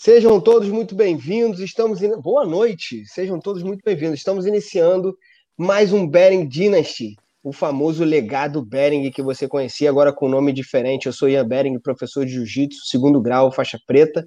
[0.00, 1.58] Sejam todos muito bem-vindos.
[1.58, 2.12] Estamos in...
[2.20, 3.04] boa noite.
[3.04, 4.20] Sejam todos muito bem-vindos.
[4.20, 5.12] Estamos iniciando
[5.56, 11.06] mais um Bering Dynasty, o famoso legado Bering que você conhecia agora com nome diferente.
[11.06, 14.24] Eu sou Ian Bering, professor de Jiu-Jitsu, segundo grau, faixa preta,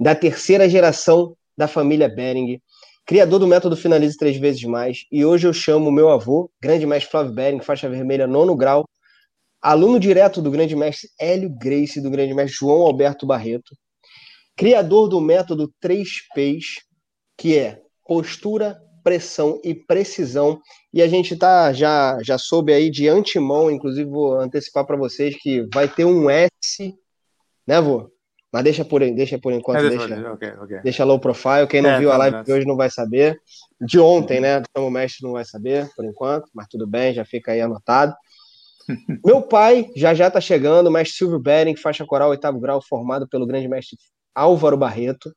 [0.00, 2.60] da terceira geração da família Bering,
[3.06, 5.04] criador do método Finalize Três Vezes Mais.
[5.12, 8.84] E hoje eu chamo meu avô, grande mestre Flávio Bering, faixa vermelha, nono grau,
[9.62, 13.76] aluno direto do grande mestre Hélio Grace, do grande mestre João Alberto Barreto,
[14.56, 16.82] criador do método 3Ps,
[17.36, 20.60] que é postura, pressão e precisão.
[20.92, 25.36] E a gente tá já já soube aí de antemão, inclusive vou antecipar para vocês
[25.38, 26.94] que vai ter um S,
[27.66, 28.10] né, vô?
[28.52, 30.80] Mas deixa por deixa por enquanto, é, deixa, okay, okay.
[30.80, 31.66] deixa low profile.
[31.68, 33.36] Quem não é, viu tá, a live de hoje não vai saber.
[33.80, 34.62] De ontem, né?
[34.70, 38.14] Então o mestre não vai saber por enquanto, mas tudo bem, já fica aí anotado.
[39.24, 43.26] Meu pai já já tá chegando, o mestre Silvio Bering, faixa coral, oitavo grau, formado
[43.26, 43.98] pelo grande mestre
[44.34, 45.34] Álvaro Barreto,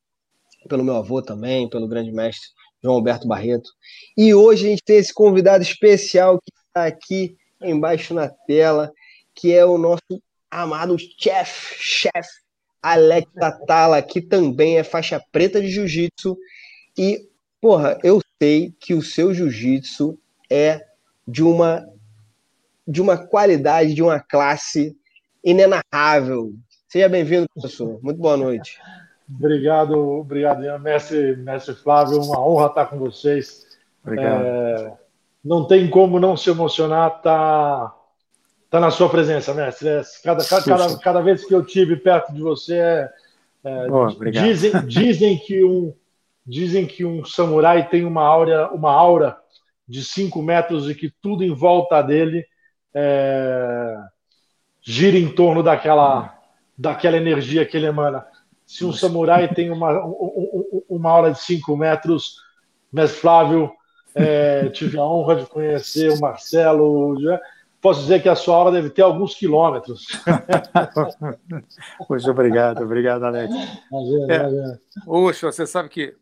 [0.68, 2.50] pelo meu avô também, pelo grande mestre
[2.82, 3.70] João Alberto Barreto.
[4.18, 8.92] E hoje a gente tem esse convidado especial que está aqui embaixo na tela,
[9.34, 12.28] que é o nosso amado chef, chef
[12.82, 16.38] Alex Tatala, que também é faixa preta de jiu-jitsu.
[16.98, 17.28] E,
[17.60, 20.18] porra, eu sei que o seu jiu-jitsu
[20.50, 20.86] é
[21.28, 21.86] de uma
[22.88, 24.96] de uma qualidade, de uma classe
[25.44, 26.54] inenarrável.
[26.88, 28.00] Seja bem-vindo, professor.
[28.02, 28.80] Muito boa noite.
[29.30, 32.22] Obrigado, obrigado, mestre, mestre Flávio.
[32.22, 33.68] Uma honra estar com vocês.
[34.02, 34.42] Obrigado.
[34.42, 34.94] É,
[35.44, 37.96] não tem como não se emocionar estar tá,
[38.70, 39.90] tá na sua presença, mestre.
[39.90, 43.10] É, cada, cada, cada vez que eu tive perto de você, é,
[43.66, 45.94] é dizem, dizem que um
[46.46, 49.38] dizem que um samurai tem uma aura, uma aura
[49.86, 52.46] de 5 metros e que tudo em volta dele
[52.94, 53.98] é,
[54.82, 56.37] gira em torno daquela
[56.78, 58.26] daquela energia que ele emana.
[58.66, 60.00] Se um samurai tem uma,
[60.88, 62.36] uma aula de 5 metros,
[62.92, 63.72] mestre Flávio,
[64.14, 67.20] é, tive a honra de conhecer o Marcelo.
[67.22, 67.40] Já,
[67.82, 70.06] posso dizer que a sua aula deve ter alguns quilômetros.
[72.10, 73.54] Muito obrigado, obrigado, Alex.
[73.90, 74.38] Imagina, é,
[75.08, 75.52] imagina.
[75.52, 76.16] você sabe que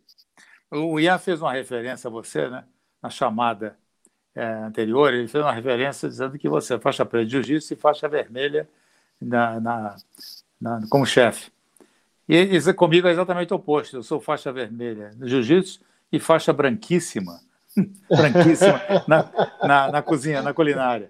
[0.72, 2.64] o Ian fez uma referência a você, né?
[3.02, 3.78] Na chamada
[4.36, 7.78] é, anterior, ele fez uma referência dizendo que você é faixa preta de jiu-jitsu e
[7.78, 8.68] faixa vermelha
[9.22, 9.96] na, na,
[10.60, 11.52] na, como chefe.
[12.28, 13.98] E isso comigo é exatamente o oposto.
[13.98, 15.80] Eu sou faixa vermelha no jiu-jitsu
[16.12, 17.40] e faixa branquíssima,
[18.10, 21.10] branquíssima na, na, na, cozinha, na culinária.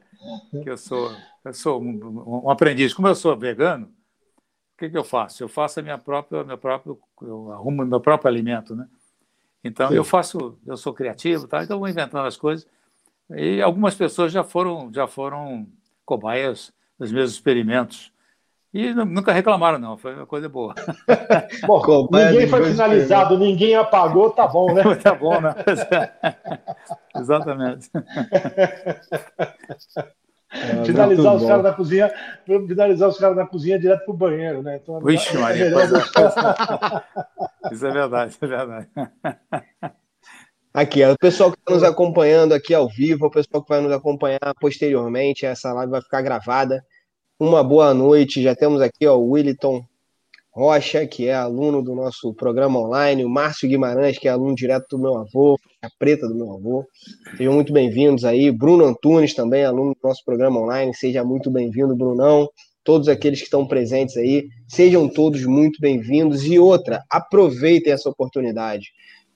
[0.64, 1.12] Que eu sou,
[1.44, 2.94] eu sou um, um, aprendiz.
[2.94, 5.44] Como eu sou vegano, o que, que eu faço?
[5.44, 8.88] Eu faço a minha própria, meu próprio, eu arrumo meu próprio alimento, né?
[9.64, 9.96] Então Sim.
[9.96, 11.64] eu faço, eu sou criativo, tá?
[11.64, 12.68] Então vou inventando as coisas.
[13.32, 15.68] E algumas pessoas já foram, já foram
[16.06, 18.12] cobaias dos meus experimentos.
[18.76, 19.98] E nunca reclamaram, não.
[19.98, 20.76] Foi uma coisa boa.
[21.66, 24.84] Bom, ninguém foi finalizado, ninguém apagou, tá bom, né?
[25.02, 25.56] tá bom, né?
[27.16, 27.90] Exatamente.
[30.52, 32.12] É, finalizar os caras da cozinha,
[32.46, 34.82] finalizar os caras da cozinha direto pro banheiro, né?
[34.84, 35.70] Então, Vixe, Maria, é
[37.72, 38.88] isso é verdade, isso é verdade.
[40.74, 43.94] Aqui, o pessoal que está nos acompanhando aqui ao vivo, o pessoal que vai nos
[43.94, 46.84] acompanhar posteriormente, essa live vai ficar gravada
[47.40, 48.42] uma boa noite.
[48.42, 49.84] Já temos aqui ó, o Williton
[50.52, 54.86] Rocha, que é aluno do nosso programa online, o Márcio Guimarães, que é aluno direto
[54.92, 56.86] do meu avô, a preta do meu avô.
[57.36, 58.50] Sejam muito bem-vindos aí.
[58.52, 60.94] Bruno Antunes, também aluno do nosso programa online.
[60.96, 62.50] Seja muito bem-vindo, Brunão.
[62.86, 66.46] Todos aqueles que estão presentes aí, sejam todos muito bem-vindos.
[66.46, 68.92] E outra, aproveitem essa oportunidade.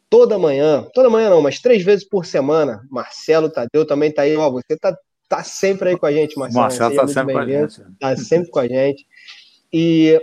[0.09, 4.37] Toda manhã, toda manhã não, mas três vezes por semana, Marcelo Tadeu também está aí.
[4.37, 4.97] Ó, você está
[5.29, 6.63] tá sempre aí com a gente, Marcelo.
[6.63, 7.81] Marcelo tá sempre com a gente.
[7.99, 9.07] Tá sempre com a gente.
[9.71, 10.19] E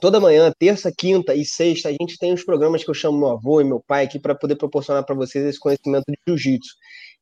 [0.00, 3.30] toda manhã, terça, quinta e sexta, a gente tem os programas que eu chamo meu
[3.30, 6.74] avô e meu pai aqui para poder proporcionar para vocês esse conhecimento de jiu-jitsu.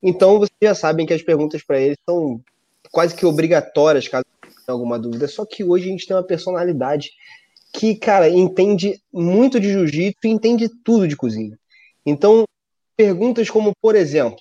[0.02, 2.40] Então, vocês já sabem que as perguntas para eles são
[2.90, 5.28] quase que obrigatórias, caso tenha alguma dúvida.
[5.28, 7.10] Só que hoje a gente tem uma personalidade
[7.74, 11.58] que, cara, entende muito de jiu-jitsu e entende tudo de cozinha.
[12.04, 12.44] Então,
[12.96, 14.38] perguntas como, por exemplo,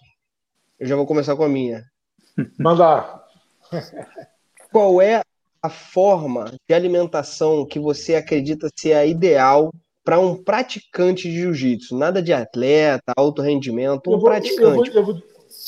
[0.80, 1.84] eu já vou começar com a minha.
[2.58, 3.24] Mandar.
[4.72, 5.22] Qual é
[5.62, 9.72] a forma de alimentação que você acredita ser a ideal
[10.04, 11.98] para um praticante de jiu-jitsu?
[11.98, 14.96] Nada de atleta, alto rendimento, um eu vou, praticante.
[14.96, 15.24] Eu vou, eu, vou,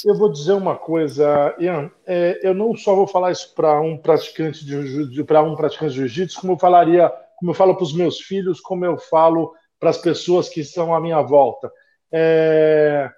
[0.06, 1.92] eu vou, dizer uma coisa, Ian.
[2.06, 6.00] É, eu não só vou falar isso para um praticante de para um praticante de
[6.00, 9.90] jiu-jitsu, como eu falaria, como eu falo para os meus filhos, como eu falo para
[9.90, 11.70] as pessoas que estão à minha volta.
[12.12, 13.10] É,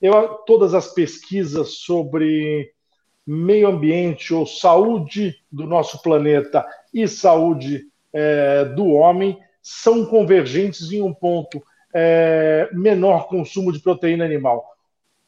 [0.00, 2.70] eu, todas as pesquisas sobre
[3.30, 11.00] meio ambiente ou saúde do nosso planeta e saúde é, do homem são convergentes em
[11.00, 11.62] um ponto:
[11.94, 14.64] é, menor consumo de proteína animal.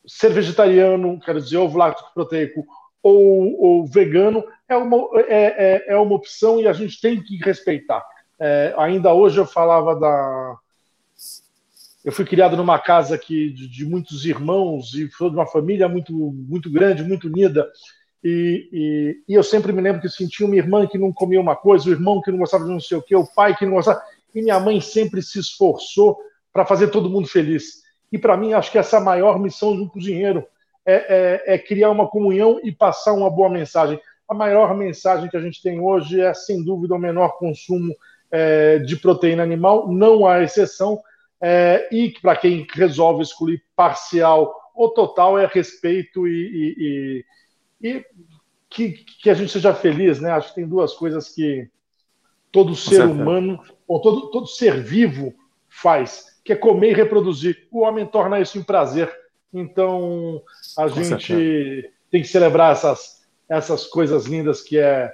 [0.04, 2.66] Ser vegetariano, quero dizer, ovo lácteo proteico
[3.00, 4.96] ou, ou vegano é uma,
[5.28, 8.05] é, é, é, uma opção e a gente tem que respeitar.
[8.40, 10.56] É, ainda hoje eu falava da.
[12.04, 15.88] Eu fui criado numa casa que, de, de muitos irmãos e sou de uma família
[15.88, 17.70] muito, muito grande, muito unida.
[18.25, 21.56] E, e, e, eu sempre me lembro que sentia uma irmã que não comia uma
[21.56, 23.75] coisa, o irmão que não gostava de não sei o quê, o pai que não
[23.75, 24.00] gostava.
[24.34, 26.19] E minha mãe sempre se esforçou
[26.52, 27.82] para fazer todo mundo feliz.
[28.10, 30.46] E para mim, acho que essa é a maior missão de um cozinheiro
[30.84, 34.00] é, é, é, criar uma comunhão e passar uma boa mensagem.
[34.28, 37.94] A maior mensagem que a gente tem hoje é, sem dúvida, o menor consumo
[38.31, 41.00] é, de proteína animal, não há exceção.
[41.42, 47.24] É, e para quem resolve excluir parcial ou total, é respeito e, e, e
[47.82, 48.04] e
[48.70, 50.30] que, que a gente seja feliz, né?
[50.30, 51.68] Acho que tem duas coisas que
[52.50, 55.34] todo ser humano, ou todo, todo ser vivo
[55.68, 57.66] faz, que é comer e reproduzir.
[57.70, 59.12] O homem torna isso um prazer.
[59.52, 60.42] Então,
[60.78, 61.88] a Com gente certeza.
[62.10, 65.12] tem que celebrar essas, essas coisas lindas que é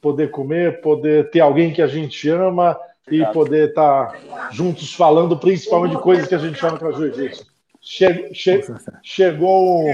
[0.00, 2.78] poder comer, poder ter alguém que a gente ama.
[3.10, 4.18] E poder estar
[4.50, 7.50] juntos falando principalmente de coisas que a gente ama para jiu-jitsu.
[7.80, 8.62] Che che
[9.02, 9.88] chegou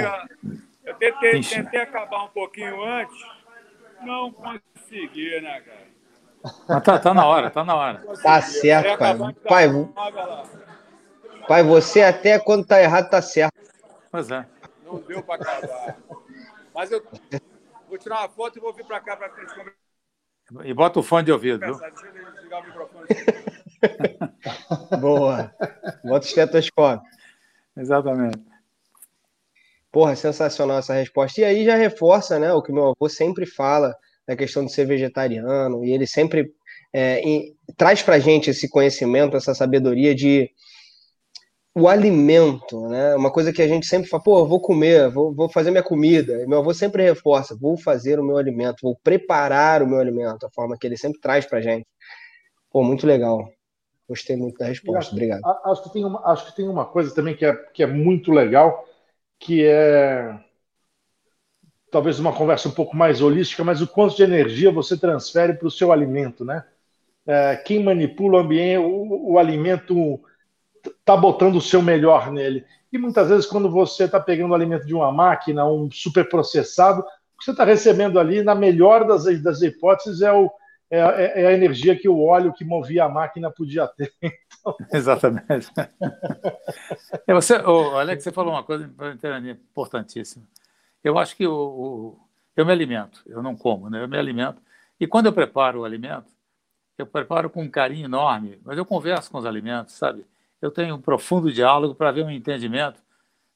[0.88, 3.16] eu tentei, tentei acabar um pouquinho antes,
[4.02, 5.88] não consegui, né, cara?
[6.66, 8.02] Mas tá, tá na hora, tá na hora.
[8.22, 9.16] Tá certo, pai.
[9.46, 9.68] Pai,
[11.46, 13.54] pai, você até quando tá errado tá certo.
[14.10, 14.46] Pois é.
[14.84, 15.98] Não deu para acabar.
[16.74, 17.04] Mas eu
[17.88, 19.52] vou tirar uma foto e vou vir para cá para frente.
[20.64, 21.78] E bota o fone de ouvido, viu?
[25.00, 25.54] Boa.
[26.04, 27.08] Bota o estetoscópio.
[27.76, 28.38] Exatamente.
[29.92, 31.40] Porra, sensacional essa resposta.
[31.40, 33.94] E aí já reforça né, o que meu avô sempre fala
[34.26, 36.52] da questão de ser vegetariano, e ele sempre
[36.92, 40.50] é, em, traz para gente esse conhecimento, essa sabedoria de
[41.74, 43.14] o alimento, né?
[43.14, 46.42] Uma coisa que a gente sempre fala, pô, vou comer, vou, vou fazer minha comida.
[46.42, 50.44] E meu avô sempre reforça, vou fazer o meu alimento, vou preparar o meu alimento,
[50.44, 51.86] a forma que ele sempre traz para gente.
[52.70, 53.48] Pô, muito legal.
[54.08, 55.12] Gostei muito da resposta.
[55.12, 55.42] Obrigado.
[55.64, 58.32] Acho que, tem uma, acho que tem uma coisa também que é, que é muito
[58.32, 58.84] legal,
[59.38, 60.34] que é
[61.90, 65.68] talvez uma conversa um pouco mais holística, mas o quanto de energia você transfere para
[65.68, 66.64] o seu alimento, né?
[67.26, 70.20] É, quem manipula o ambiente, o, o alimento
[70.88, 72.64] está botando o seu melhor nele.
[72.92, 77.00] E muitas vezes, quando você está pegando o alimento de uma máquina, um super processado,
[77.00, 80.50] o que você está recebendo ali, na melhor das, das hipóteses, é, o,
[80.90, 84.12] é, é, é, a energia que o óleo que movia a máquina podia ter.
[84.60, 84.74] Então...
[84.92, 85.70] Exatamente.
[87.26, 88.90] é, você, Alex, você falou uma coisa
[89.48, 90.44] importantíssima.
[91.02, 92.18] Eu acho que o, o,
[92.56, 94.02] eu me alimento, eu não como, né?
[94.02, 94.60] eu me alimento.
[94.98, 96.26] E quando eu preparo o alimento,
[96.98, 100.26] eu preparo com um carinho enorme, mas eu converso com os alimentos, sabe?
[100.60, 103.00] Eu tenho um profundo diálogo para ver um entendimento,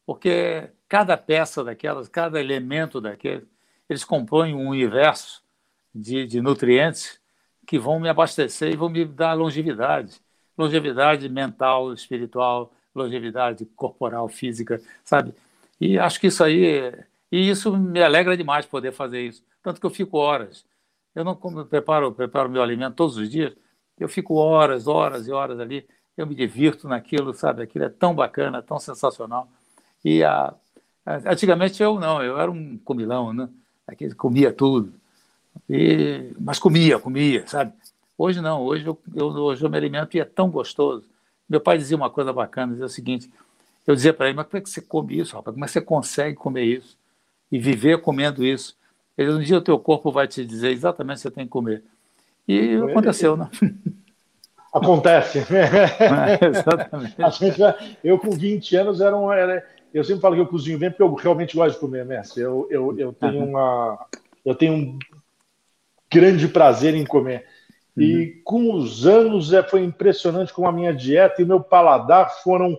[0.07, 3.47] porque cada peça daquelas, cada elemento daqueles,
[3.89, 5.43] eles compõem um universo
[5.95, 7.21] de, de nutrientes
[7.67, 10.21] que vão me abastecer e vão me dar longevidade.
[10.57, 15.35] Longevidade mental, espiritual, longevidade corporal, física, sabe?
[15.81, 16.93] E acho que isso aí,
[17.31, 19.45] e isso me alegra demais poder fazer isso.
[19.63, 20.65] Tanto que eu fico horas.
[21.15, 23.55] Eu não como preparo, preparo meu alimento todos os dias,
[23.99, 25.87] eu fico horas, horas e horas ali,
[26.17, 27.63] eu me divirto naquilo, sabe?
[27.63, 29.49] Aquilo é tão bacana, tão sensacional.
[30.05, 30.55] E a,
[31.07, 33.49] antigamente eu não, eu era um comilão, né?
[33.87, 34.93] Aquele comia tudo.
[35.69, 37.73] E, mas comia, comia, sabe?
[38.17, 41.05] Hoje não, hoje eu, eu, hoje eu me alimento e é tão gostoso.
[41.49, 43.31] Meu pai dizia uma coisa bacana, dizia o seguinte,
[43.87, 45.55] eu dizia para ele, mas como é que você come isso, rapaz?
[45.55, 46.97] Como é que você consegue comer isso?
[47.51, 48.77] E viver comendo isso?
[49.19, 51.51] Ele um dia o teu corpo vai te dizer exatamente o que você tem que
[51.51, 51.83] comer.
[52.47, 53.51] E aconteceu, né?
[54.73, 55.45] Acontece.
[55.51, 57.17] É, exatamente.
[58.03, 59.33] eu com 20 anos era um...
[59.33, 62.43] Era, eu sempre falo que eu cozinho bem porque eu realmente gosto de comer, mestre.
[62.43, 64.07] Eu, eu, eu tenho uma...
[64.45, 64.99] Eu tenho um
[66.13, 67.47] grande prazer em comer.
[67.97, 68.03] Uhum.
[68.03, 72.31] E com os anos é, foi impressionante como a minha dieta e o meu paladar
[72.43, 72.79] foram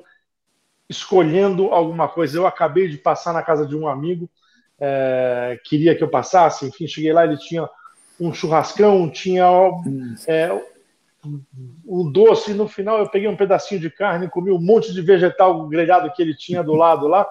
[0.90, 2.38] escolhendo alguma coisa.
[2.38, 4.30] Eu acabei de passar na casa de um amigo,
[4.80, 7.70] é, queria que eu passasse, enfim, cheguei lá, ele tinha
[8.20, 10.16] um churrascão, tinha uhum.
[10.28, 10.50] é,
[11.86, 15.02] o doce, e no final eu peguei um pedacinho de carne, comi um monte de
[15.02, 17.28] vegetal grelhado que ele tinha do lado lá,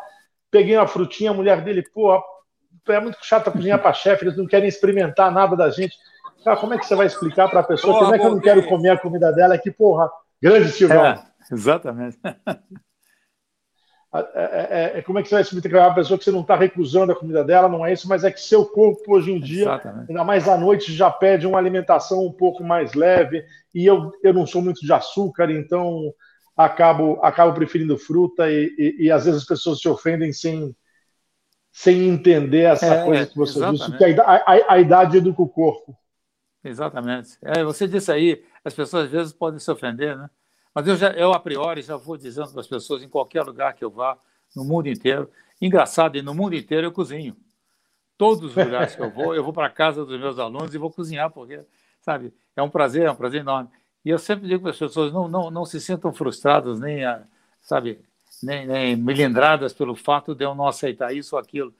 [0.50, 2.20] peguei uma frutinha, a mulher dele, pô,
[2.88, 5.96] é muito chato cozinhar para chefe, eles não querem experimentar nada da gente.
[6.44, 8.40] Cara, como é que você vai explicar para a pessoa como é que eu não
[8.40, 9.56] quero comer a comida dela?
[9.56, 11.04] Que porra, grande Silvão.
[11.04, 12.18] É, exatamente.
[14.14, 17.12] é, é, como é que você vai explicar uma pessoa que você não está recusando
[17.12, 20.10] a comida dela, não é isso, mas é que seu corpo hoje em dia, Exatamente.
[20.10, 23.42] ainda mais à noite, já pede uma alimentação um pouco mais leve,
[23.74, 26.12] e eu, eu não sou muito de açúcar, então
[26.54, 30.76] acabo, acabo preferindo fruta, e, e, e às vezes as pessoas se ofendem sem,
[31.72, 33.98] sem entender essa é, coisa que você exatamente.
[33.98, 35.96] disse, que a, a, a, idade educa o corpo.
[36.62, 37.30] Exatamente.
[37.42, 40.28] É, você disse aí, as pessoas às vezes podem se ofender, né?
[40.74, 43.74] Mas eu, já, eu, a priori, já vou dizendo para as pessoas, em qualquer lugar
[43.74, 44.16] que eu vá,
[44.54, 47.36] no mundo inteiro, engraçado, e no mundo inteiro eu cozinho.
[48.16, 50.78] Todos os lugares que eu vou, eu vou para a casa dos meus alunos e
[50.78, 51.60] vou cozinhar, porque,
[52.00, 53.70] sabe, é um prazer, é um prazer enorme.
[54.04, 57.02] E eu sempre digo para as pessoas, não, não, não se sintam frustradas, nem,
[57.60, 58.00] sabe,
[58.42, 58.96] nem, nem
[59.76, 61.72] pelo fato de eu não aceitar isso ou aquilo.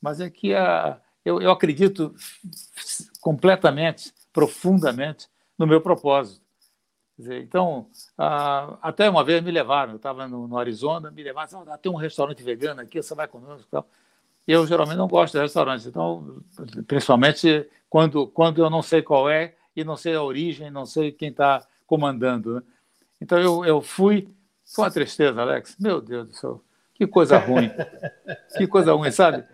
[0.00, 2.14] Mas é que a, eu, eu acredito
[3.20, 6.45] completamente, profundamente, no meu propósito.
[7.18, 11.64] Dizer, então, ah, até uma vez me levaram, eu estava no, no, Arizona, me levaram,
[11.66, 13.84] ah, tem um restaurante vegano aqui, você vai conosco.
[14.46, 16.42] Eu geralmente não gosto de restaurantes, então,
[16.86, 21.10] principalmente quando, quando eu não sei qual é e não sei a origem, não sei
[21.10, 22.56] quem está comandando.
[22.56, 22.62] Né?
[23.20, 24.28] Então eu, eu fui,
[24.64, 27.70] foi uma tristeza, Alex, meu Deus do céu, que coisa ruim,
[28.56, 29.44] que coisa ruim, sabe?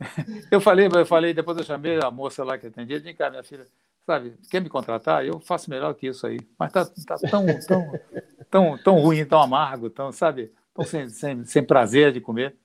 [0.50, 3.42] Eu falei, eu falei, depois eu chamei a moça lá que atendia, vem cá, minha
[3.42, 3.66] filha,
[4.06, 5.24] sabe, quer me contratar?
[5.24, 6.38] Eu faço melhor que isso aí.
[6.58, 7.92] Mas tá, tá tão, tão,
[8.50, 12.56] tão, tão ruim, tão amargo, tão, sabe, tão sem, sem, sem prazer de comer.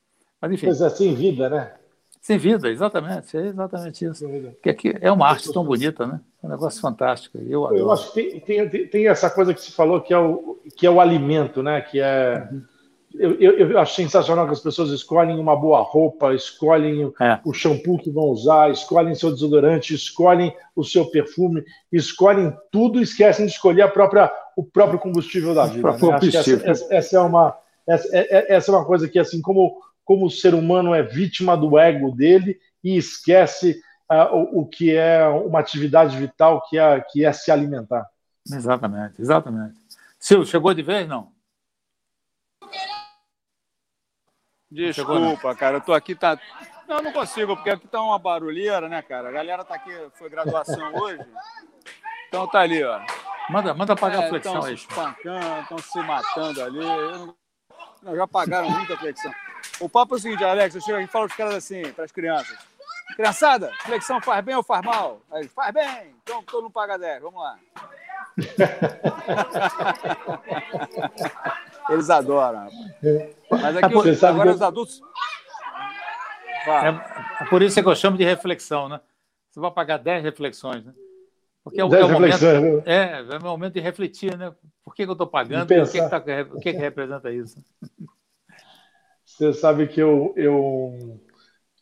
[0.42, 0.68] Mas enfim.
[0.68, 1.74] Pois é, sem vida, né?
[2.22, 4.26] Sem vida, exatamente, é exatamente isso.
[4.64, 6.20] Que aqui é uma arte tão bonita, né?
[6.42, 7.38] É um negócio fantástico.
[7.38, 10.60] Eu, eu acho que tem, tem, tem, essa coisa que se falou que é o,
[10.76, 11.82] que é o alimento, né?
[11.82, 12.48] Que é.
[12.52, 12.75] Uhum
[13.20, 17.40] eu, eu, eu, acho sensacional que as pessoas escolhem uma boa roupa, escolhem é.
[17.46, 23.04] o shampoo que vão usar, escolhem seu desodorante, escolhem o seu perfume, escolhem tudo e
[23.04, 25.92] esquecem de escolher a própria, o próprio combustível da vida.
[25.92, 25.98] Né?
[26.28, 27.58] Essa, essa, essa, é uma,
[27.88, 31.04] essa, é, é, essa é uma coisa que, assim, como, como o ser humano é
[31.04, 33.80] vítima do ego dele e esquece
[34.12, 38.06] uh, o, o, que é uma atividade vital, que é, que é se alimentar.
[38.52, 39.76] Exatamente, exatamente.
[40.20, 41.35] Silvio, chegou de vez, não?
[44.72, 46.40] Desculpa, cara, eu tô aqui, tá.
[46.88, 49.30] Não, não consigo, porque aqui tá uma barulheira, né, cara?
[49.30, 51.24] A galera tá aqui, foi graduação hoje.
[52.28, 53.02] Então tá ali, ó.
[53.50, 54.74] Manda, manda apagar é, a flexão aí.
[54.74, 56.80] Estão se espancando, estão se matando ali.
[56.80, 57.36] Não...
[58.02, 59.34] Não, já pagaram muita flexão.
[59.80, 62.06] O papo é o seguinte, Alex, eu chego aqui e falo os caras assim, para
[62.06, 62.58] as crianças.
[63.16, 65.22] Criançada, flexão faz bem ou faz mal?
[65.32, 67.58] Aí, faz bem, então todo mundo paga 10, vamos lá.
[71.90, 72.68] Eles adoram.
[73.50, 75.02] Mas aqui os, agora os adultos.
[76.68, 76.88] É,
[77.44, 79.00] é, por isso que eu chamo de reflexão, né?
[79.52, 80.94] Você vai pagar 10 reflexões, né?
[81.64, 82.84] Porque é, é, o momento, né?
[82.86, 84.54] é, é o momento de refletir, né?
[84.84, 85.64] Por que, que eu estou pagando?
[85.64, 86.18] O que, que, tá,
[86.52, 87.64] o que, que representa isso?
[89.26, 91.20] Você sabe que eu, eu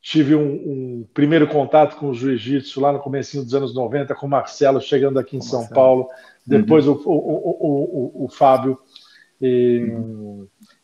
[0.01, 4.25] tive um, um, primeiro contato com o jiu-jitsu lá no começo dos anos 90, com
[4.25, 5.75] o Marcelo chegando aqui em São Marcelo.
[5.75, 6.10] Paulo,
[6.45, 7.01] depois uhum.
[7.05, 8.79] o, o, o, o, Fábio.
[9.46, 9.94] E,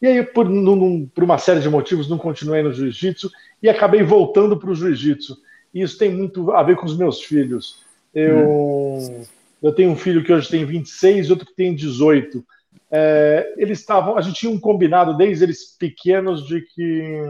[0.01, 3.31] e aí, por, num, por, uma série de motivos, não continuei no jiu-jitsu
[3.63, 5.37] e acabei voltando para o jiu-jitsu.
[5.73, 7.85] E isso tem muito a ver com os meus filhos.
[8.13, 9.23] Eu, uhum.
[9.63, 12.43] eu tenho um filho que hoje tem 26 e outro que tem 18.
[12.91, 17.21] É, eles estavam, a gente tinha um combinado desde eles pequenos de que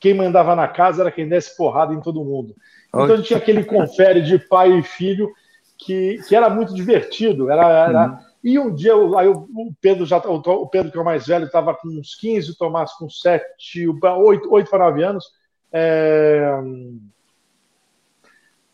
[0.00, 2.56] quem mandava na casa era quem desse porrada em todo mundo.
[2.88, 5.30] Então a gente tinha aquele confere de pai e filho
[5.78, 7.48] que, que era muito divertido.
[7.48, 8.23] Era, era...
[8.44, 11.74] E um dia aí o Pedro já o Pedro que é o mais velho estava
[11.74, 15.24] com uns 15, o Tomás com 7, 8, 8 para 9 anos.
[15.72, 16.46] É...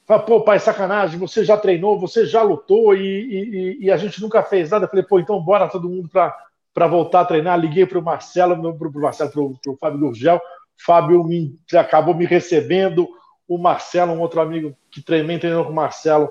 [0.04, 4.20] Fala, pô, pai, sacanagem, você já treinou, você já lutou e, e, e a gente
[4.20, 4.88] nunca fez nada.
[4.88, 7.56] Falei, pô, então bora todo mundo para voltar a treinar.
[7.56, 10.40] Liguei para o Marcelo, para o Marcelo, para o Fábio Gurgel.
[10.84, 13.08] Fábio me, acabou me recebendo,
[13.46, 16.28] o Marcelo, um outro amigo que também treinou com o Marcelo,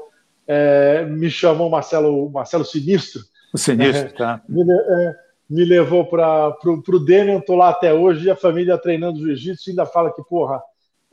[0.52, 3.22] é, me chamou Marcelo, Marcelo Sinistro.
[3.54, 4.42] O Sinistro, é, tá.
[4.50, 5.16] Me, é,
[5.48, 9.86] me levou para o Demian, estou lá até hoje, e a família treinando jiu-jitsu ainda
[9.86, 10.60] fala que, porra,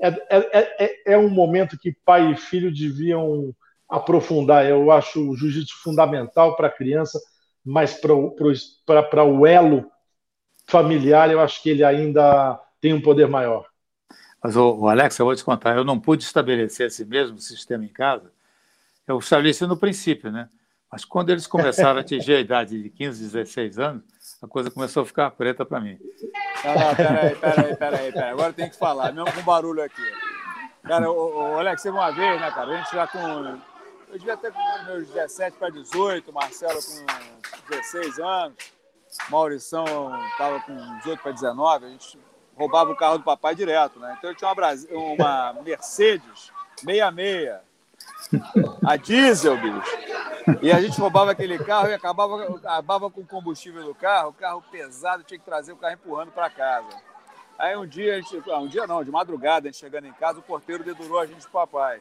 [0.00, 3.54] é, é, é, é um momento que pai e filho deviam
[3.86, 4.64] aprofundar.
[4.64, 7.20] Eu acho o jiu-jitsu fundamental para a criança,
[7.62, 8.14] mas para
[9.24, 9.84] o elo
[10.66, 13.66] familiar, eu acho que ele ainda tem um poder maior.
[14.42, 17.88] Mas, o, Alex, eu vou te contar, eu não pude estabelecer esse mesmo sistema em
[17.88, 18.34] casa.
[19.06, 20.48] Eu estabeleci no princípio, né?
[20.90, 24.04] Mas quando eles começaram a atingir a idade de 15, 16 anos,
[24.42, 25.98] a coisa começou a ficar preta para mim.
[26.64, 28.30] Não, peraí, peraí, peraí, peraí.
[28.30, 30.02] Agora tem que falar, mesmo com barulho aqui.
[30.84, 32.72] Cara, o, Alex, teve uma vez, né, cara?
[32.72, 33.18] A gente já com.
[34.08, 38.56] Eu devia ter com meus 17 para 18, Marcelo com 16 anos,
[39.28, 39.84] Maurição
[40.30, 41.86] estava com 18 para 19.
[41.86, 42.18] A gente
[42.56, 44.14] roubava o carro do papai direto, né?
[44.16, 46.52] Então eu tinha uma, uma Mercedes
[46.84, 47.65] 66,
[48.84, 49.98] a diesel, bicho.
[50.62, 54.32] E a gente roubava aquele carro e acabava, acabava com o combustível do carro, o
[54.32, 56.88] carro pesado, tinha que trazer o carro empurrando para casa.
[57.58, 60.12] Aí um dia, a gente, ah, um dia não, de madrugada, a gente chegando em
[60.12, 62.00] casa, o porteiro dedurou a gente pro papai.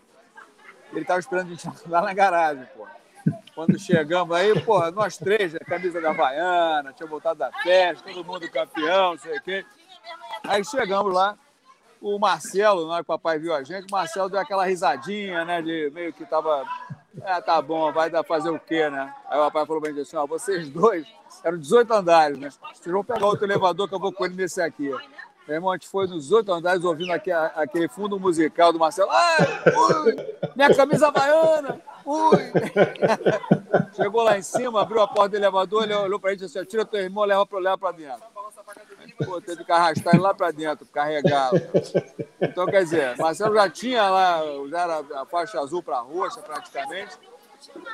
[0.91, 2.85] Ele estava esperando a gente lá na garagem, pô.
[3.55, 8.23] Quando chegamos aí, pô, nós três, né, camisa da Havaiana, tinha voltado da festa, todo
[8.23, 9.65] mundo campeão, não sei o quê.
[10.43, 11.37] Aí chegamos lá,
[12.01, 15.43] o Marcelo, na hora que o papai viu a gente, o Marcelo deu aquela risadinha,
[15.45, 15.61] né?
[15.61, 16.63] De meio que tava.
[17.21, 19.13] É, tá bom, vai dar fazer o quê, né?
[19.29, 21.07] Aí o papai falou pra gente assim: ó, vocês dois,
[21.43, 22.49] eram 18 andares, né?
[22.73, 24.91] Vocês vão pegar outro elevador que eu vou com ele nesse aqui.
[25.47, 29.11] Meu irmão, a gente foi nos oito andares ouvindo aquele, aquele fundo musical do Marcelo.
[29.11, 29.37] Ai,
[29.75, 30.15] ui,
[30.55, 32.51] minha camisa baiana, ui.
[33.95, 36.83] Chegou lá em cima, abriu a porta do elevador, ele olhou pra gente assim, tira
[36.83, 38.23] teu irmão, leva pra, leva pra dentro.
[39.23, 41.57] Pô, teve que arrastar ele lá para dentro, carregá-lo.
[42.41, 47.17] Então, quer dizer, Marcelo já tinha lá, já era a faixa azul para roxa praticamente,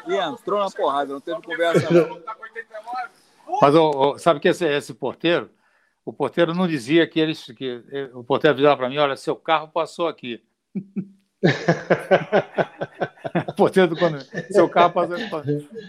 [0.07, 2.21] e entrou na porrada, não teve conversa não.
[3.61, 5.49] Mas oh, oh, sabe que esse, esse, porteiro,
[6.05, 7.45] o porteiro não dizia que eles.
[7.45, 10.43] Que, o porteiro avisava para mim: olha, seu carro passou aqui.
[13.57, 14.21] Portanto, quando
[14.51, 15.15] seu carro passa.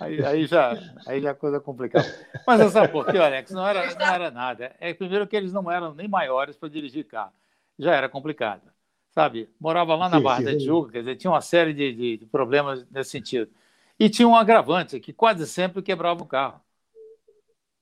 [0.01, 2.07] Aí, aí, já, aí já é coisa complicada.
[2.47, 3.51] Mas você sabe por quê, Alex?
[3.51, 4.75] Não era, não era nada.
[4.81, 7.33] É primeiro que eles não eram nem maiores para dirigir carro.
[7.79, 8.63] Já era complicado.
[9.11, 9.51] Sabe?
[9.61, 12.17] Morava lá na sim, Barra sim, da Tijuca, quer dizer, tinha uma série de, de,
[12.19, 13.51] de problemas nesse sentido.
[13.99, 16.61] E tinha um agravante, que quase sempre quebrava o carro.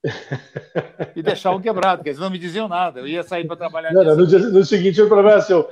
[1.15, 3.01] e deixavam quebrado, porque eles não me diziam nada.
[3.01, 3.93] Eu ia sair para trabalhar.
[3.93, 5.69] Não, não, no, dia, no, seguinte, o problema é seu.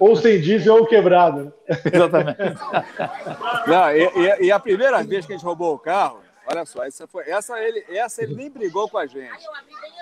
[0.00, 1.52] ou sem diesel ou quebrado.
[1.68, 2.38] Exatamente.
[3.66, 6.84] Não, e, e, e, a primeira vez que a gente roubou o carro, olha só,
[6.84, 9.46] essa, foi, essa, ele, essa ele nem brigou com a gente.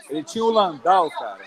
[0.09, 1.45] Ele tinha o Landau, cara,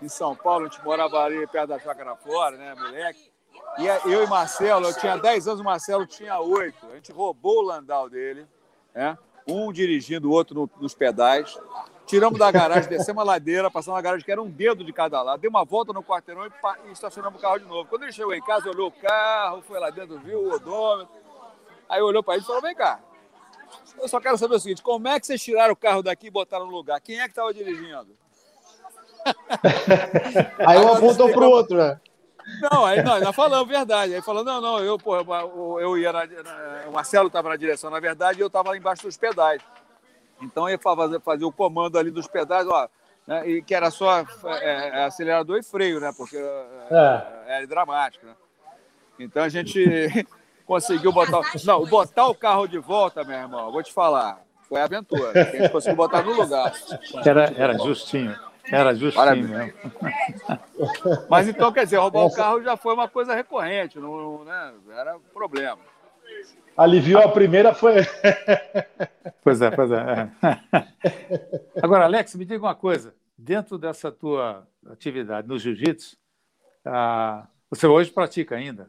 [0.00, 3.30] em São Paulo, a gente morava ali perto da Chácara Fora, né, moleque.
[3.78, 6.86] E eu e Marcelo, eu tinha 10 anos, o Marcelo tinha 8.
[6.90, 8.46] A gente roubou o Landau dele,
[8.94, 9.16] né?
[9.46, 11.58] Um dirigindo, o outro no, nos pedais.
[12.06, 15.22] Tiramos da garagem, descemos a ladeira, passamos na garagem que era um dedo de cada
[15.22, 15.40] lado.
[15.40, 16.50] Deu uma volta no quarteirão e,
[16.88, 17.88] e estacionamos o carro de novo.
[17.88, 21.14] Quando ele chegou em casa, olhou o carro, foi lá dentro, viu o odômetro.
[21.88, 23.00] Aí olhou para ele e falou: Vem cá,
[23.98, 26.30] eu só quero saber o seguinte: como é que vocês tiraram o carro daqui e
[26.30, 27.00] botaram no lugar?
[27.00, 28.08] Quem é que estava dirigindo?
[30.66, 32.00] Aí um apontou para o outro, né?
[32.60, 34.14] Não, aí não, nós falamos verdade.
[34.14, 37.56] Aí falou, não, não, eu, pô, eu, eu ia na, na, o Marcelo estava na
[37.56, 39.62] direção, na verdade, e eu estava lá embaixo dos pedais.
[40.40, 42.88] Então eu ia fazer, fazer o comando ali dos pedais, ó,
[43.26, 44.24] né, e que era só é,
[44.60, 46.12] é, acelerador e freio, né?
[46.16, 48.34] Porque é, é, é dramático, né?
[49.18, 49.86] Então a gente
[50.66, 51.40] conseguiu botar.
[51.64, 55.30] Não, botar o carro de volta, meu irmão, vou te falar, foi aventura.
[55.40, 56.72] A gente conseguiu botar no lugar.
[57.24, 58.36] Era, era justinho.
[58.70, 59.72] Era justinho mesmo.
[61.28, 64.72] Mas então, quer dizer, roubar o carro já foi uma coisa recorrente, não, né?
[64.96, 65.78] era problema.
[66.76, 67.96] Aliviou a primeira, foi.
[69.42, 70.30] pois é, pois é.
[71.82, 73.14] Agora, Alex, me diga uma coisa.
[73.36, 76.16] Dentro dessa tua atividade no jiu-jitsu,
[76.84, 78.88] ah, você hoje pratica ainda?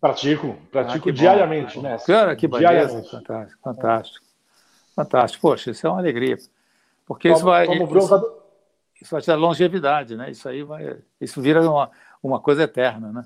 [0.00, 1.96] Pratico, pratico ah, diariamente, né?
[2.06, 4.26] Cara, que beleza, fantástico, fantástico.
[4.94, 5.42] Fantástico.
[5.42, 6.36] Poxa, isso é uma alegria.
[7.06, 7.66] Porque isso vai.
[7.66, 8.43] Como bronca, isso
[9.10, 10.30] vai te dar longevidade, né?
[10.30, 11.90] Isso aí vai, isso vira uma,
[12.22, 13.24] uma coisa eterna, né?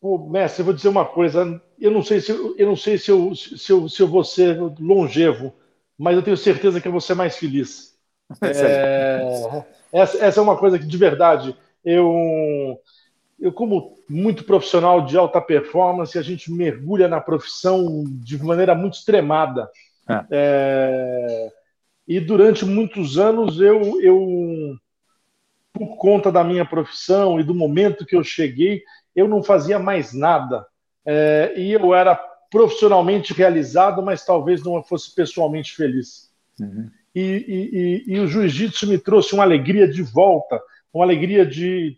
[0.00, 1.62] Pô, mestre, eu vou dizer uma coisa.
[1.78, 4.58] Eu não sei se eu não sei se eu, se eu, se eu vou ser
[4.80, 5.54] longevo,
[5.96, 7.92] mas eu tenho certeza que eu vou ser mais feliz.
[8.42, 12.80] É, essa, essa é uma coisa que de verdade eu
[13.38, 18.94] eu como muito profissional de alta performance, a gente mergulha na profissão de maneira muito
[18.94, 19.68] extremada.
[20.08, 20.24] É.
[20.30, 21.52] É,
[22.06, 24.76] e durante muitos anos eu, eu,
[25.72, 28.82] por conta da minha profissão e do momento que eu cheguei,
[29.14, 30.66] eu não fazia mais nada.
[31.04, 32.14] É, e eu era
[32.50, 36.30] profissionalmente realizado, mas talvez não fosse pessoalmente feliz.
[36.60, 36.90] Uhum.
[37.14, 40.60] E, e, e, e, o jiu-jitsu me trouxe uma alegria de volta,
[40.92, 41.96] uma alegria de.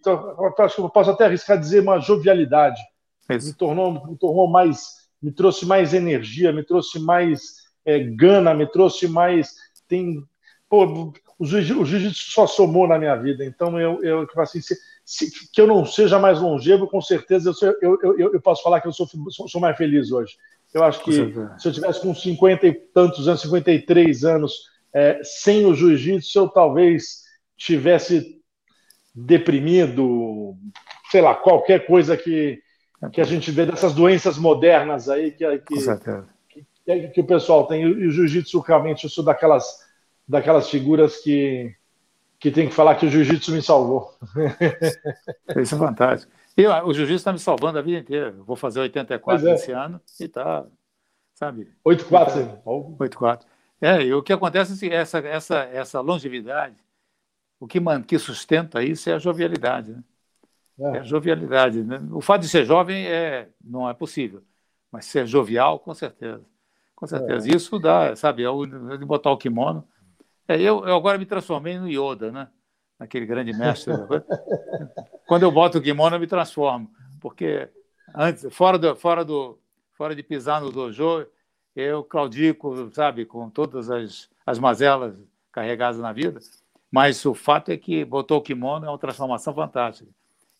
[0.59, 2.81] Acho que eu posso até arriscar dizer uma jovialidade.
[3.29, 5.05] Me tornou, me tornou mais.
[5.23, 9.55] Me trouxe mais energia, me trouxe mais é, gana, me trouxe mais
[9.95, 10.25] tem.
[10.69, 15.61] Pô, o jiu-jitsu só somou na minha vida, então eu, eu assim, se, se, que
[15.61, 18.93] eu não seja mais longevo, com certeza eu, eu, eu, eu posso falar que eu
[18.93, 20.37] sou, sou, sou, mais feliz hoje.
[20.73, 24.53] Eu acho que se eu tivesse com 50 e tantos anos, 53 anos,
[24.93, 27.23] é, sem o jiu-jitsu, eu talvez
[27.57, 28.41] tivesse
[29.15, 30.57] deprimido,
[31.11, 32.61] sei lá, qualquer coisa que,
[33.13, 37.83] que a gente vê dessas doenças modernas aí que, que, que, que o pessoal tem.
[37.83, 39.84] E o jiu-jitsu, realmente, eu sou daquelas,
[40.27, 41.75] daquelas figuras que,
[42.39, 44.17] que tem que falar que o jiu-jitsu me salvou.
[45.57, 46.33] Isso é fantástico.
[46.57, 48.35] E o jiu-jitsu está me salvando a vida inteira.
[48.37, 49.55] Eu vou fazer 84 é.
[49.55, 50.65] esse ano e tá,
[51.35, 51.73] sabe?
[51.85, 53.49] 84, 84.
[53.81, 56.77] É, e o que acontece é essa, essa, essa longevidade,
[57.61, 60.05] o que, man, que sustenta isso é a jovialidade, né?
[60.79, 60.97] É.
[60.97, 61.83] é a jovialidade.
[61.83, 62.01] Né?
[62.13, 64.43] O fato de ser jovem é, não é possível,
[64.91, 66.45] mas ser jovial, com certeza.
[66.95, 67.49] Com certeza.
[67.51, 67.57] É.
[67.57, 69.87] Isso dá, sabe, é de botar o kimono.
[70.47, 72.49] É, eu, eu agora me transformei no Yoda, né?
[72.99, 73.93] Naquele grande mestre.
[75.27, 76.91] Quando eu boto o kimono, eu me transformo.
[77.21, 77.69] Porque
[78.15, 79.59] antes, fora, do, fora, do,
[79.95, 81.27] fora de pisar no dojo,
[81.75, 85.17] eu claudico, sabe, com todas as, as mazelas
[85.51, 86.39] carregadas na vida.
[86.91, 90.11] Mas o fato é que botou o kimono é uma transformação fantástica.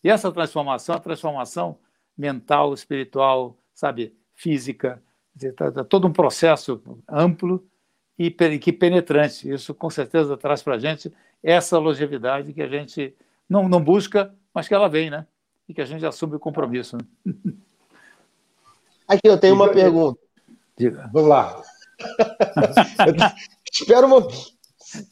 [0.03, 1.79] E essa transformação é uma transformação
[2.17, 5.01] mental, espiritual, sabe, física,
[5.55, 7.65] tá todo um processo amplo
[8.17, 9.49] e que penetrante.
[9.49, 13.15] Isso com certeza traz para a gente essa longevidade que a gente
[13.47, 15.25] não, não busca, mas que ela vem, né?
[15.67, 16.97] E que a gente assume o compromisso.
[16.97, 17.33] Né?
[19.07, 20.19] Aqui eu tenho uma pergunta.
[20.77, 21.09] Diga.
[21.13, 21.61] Vamos lá.
[23.71, 24.27] Espera um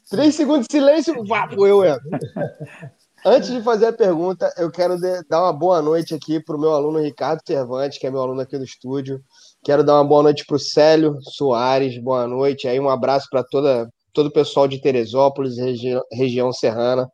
[0.09, 2.09] Três segundos de silêncio, vapo, eu entro.
[3.25, 4.97] Antes de fazer a pergunta, eu quero
[5.29, 8.41] dar uma boa noite aqui para o meu aluno Ricardo Cervantes, que é meu aluno
[8.41, 9.23] aqui do estúdio.
[9.63, 12.67] Quero dar uma boa noite para o Célio Soares, boa noite.
[12.67, 17.09] Aí um abraço para toda todo o pessoal de Teresópolis, regi região serrana.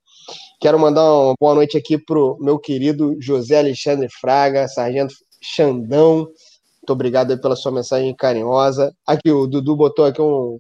[0.60, 6.18] Quero mandar uma boa noite aqui para o meu querido José Alexandre Fraga, Sargento Xandão.
[6.18, 8.92] Muito obrigado pela sua mensagem carinhosa.
[9.06, 10.58] Aqui, o Dudu botou aqui um,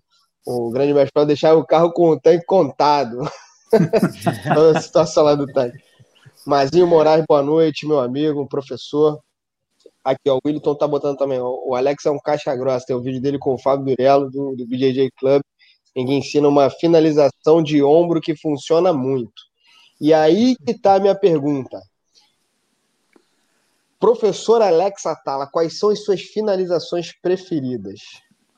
[0.47, 3.17] um grande mestre para deixar o carro com o tanque contado.
[4.75, 5.79] a situação lá do tanque.
[6.45, 9.19] Mazinho Moraes, boa noite, meu amigo, professor.
[10.03, 11.39] Aqui, ó, o Wilton tá botando também.
[11.39, 12.85] Ó, o Alex é um caixa grossa.
[12.85, 15.41] Tem o um vídeo dele com o Fábio Durello, do, do BJJ Club,
[15.95, 19.49] em que ensina uma finalização de ombro que funciona muito.
[19.99, 21.79] E aí que tá a minha pergunta.
[23.99, 27.99] Professor Alex Atala, quais são as suas finalizações preferidas?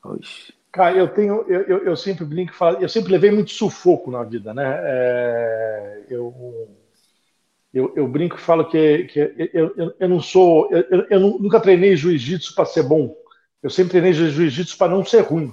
[0.04, 0.54] Oxi.
[0.72, 4.54] Cara, eu tenho, eu, eu, eu sempre brinco, eu sempre levei muito sufoco na vida,
[4.54, 4.80] né?
[4.82, 6.66] É, eu,
[7.72, 9.18] eu, eu, brinco e falo que, que
[9.52, 10.68] eu, eu, eu não sou,
[11.10, 13.14] eu, nunca treinei jiu-jitsu para ser bom.
[13.62, 15.52] Eu sempre treinei jiu-jitsu para não ser ruim.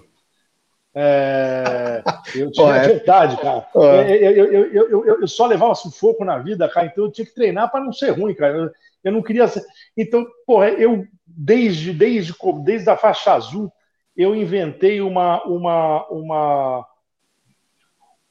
[0.93, 2.03] É,
[2.35, 2.87] eu tinha é.
[2.87, 3.65] verdade, cara.
[3.73, 8.09] Eu, só levava sufoco na vida, cara, então eu tinha que treinar para não ser
[8.09, 8.57] ruim, cara.
[8.57, 8.71] Eu,
[9.03, 9.63] eu não queria ser.
[9.95, 13.71] Então, porra, eu desde, desde, desde a faixa azul
[14.15, 16.85] eu inventei uma, uma, uma,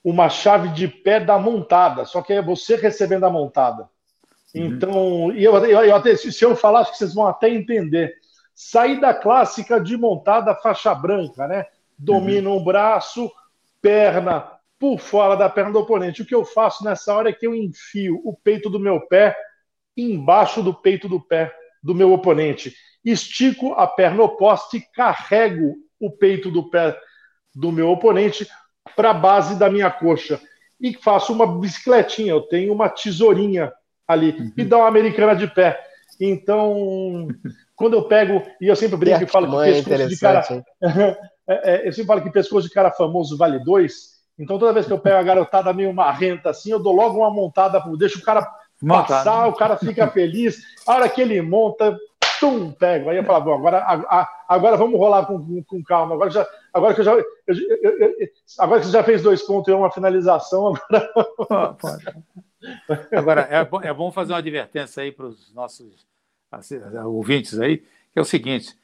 [0.09, 3.89] uma chave de pé da montada, só que é você recebendo a montada.
[4.55, 4.65] Uhum.
[4.67, 8.15] Então, e eu, eu, eu até, se eu falar, acho que vocês vão até entender.
[8.55, 11.67] Saída clássica de montada faixa branca, né?
[11.99, 12.59] Domino uhum.
[12.59, 13.31] um braço,
[13.81, 16.23] perna por fora da perna do oponente.
[16.23, 19.37] O que eu faço nessa hora é que eu enfio o peito do meu pé
[19.97, 26.11] embaixo do peito do pé do meu oponente estico a perna oposta e carrego o
[26.11, 26.97] peito do pé
[27.55, 28.47] do meu oponente
[28.95, 30.41] para a base da minha coxa.
[30.81, 33.73] E faço uma bicicletinha, eu tenho uma tesourinha
[34.07, 34.53] ali, uhum.
[34.57, 35.79] e dá uma americana de pé.
[36.21, 37.29] Então,
[37.77, 40.43] quando eu pego, e eu sempre brinco e falo que pescoço de cara.
[41.51, 44.19] É, é, eu sempre falo que pescoço de cara famoso vale dois.
[44.39, 47.31] Então, toda vez que eu pego a garotada meio marrenta assim, eu dou logo uma
[47.31, 48.47] montada, deixo o cara
[48.87, 50.59] passar, o cara fica feliz.
[50.87, 51.99] A hora que ele monta,
[52.39, 53.11] tum, pego.
[53.11, 56.15] Aí eu falava, agora, agora vamos rolar com, com, calma.
[56.15, 57.13] Agora, já, agora que eu já.
[57.13, 61.77] Eu, eu, eu, agora que você já fez dois pontos e uma finalização, agora.
[63.13, 66.07] Agora, é bom, é bom fazer uma advertência aí para os nossos
[66.51, 68.77] assim, ouvintes aí, que é o seguinte: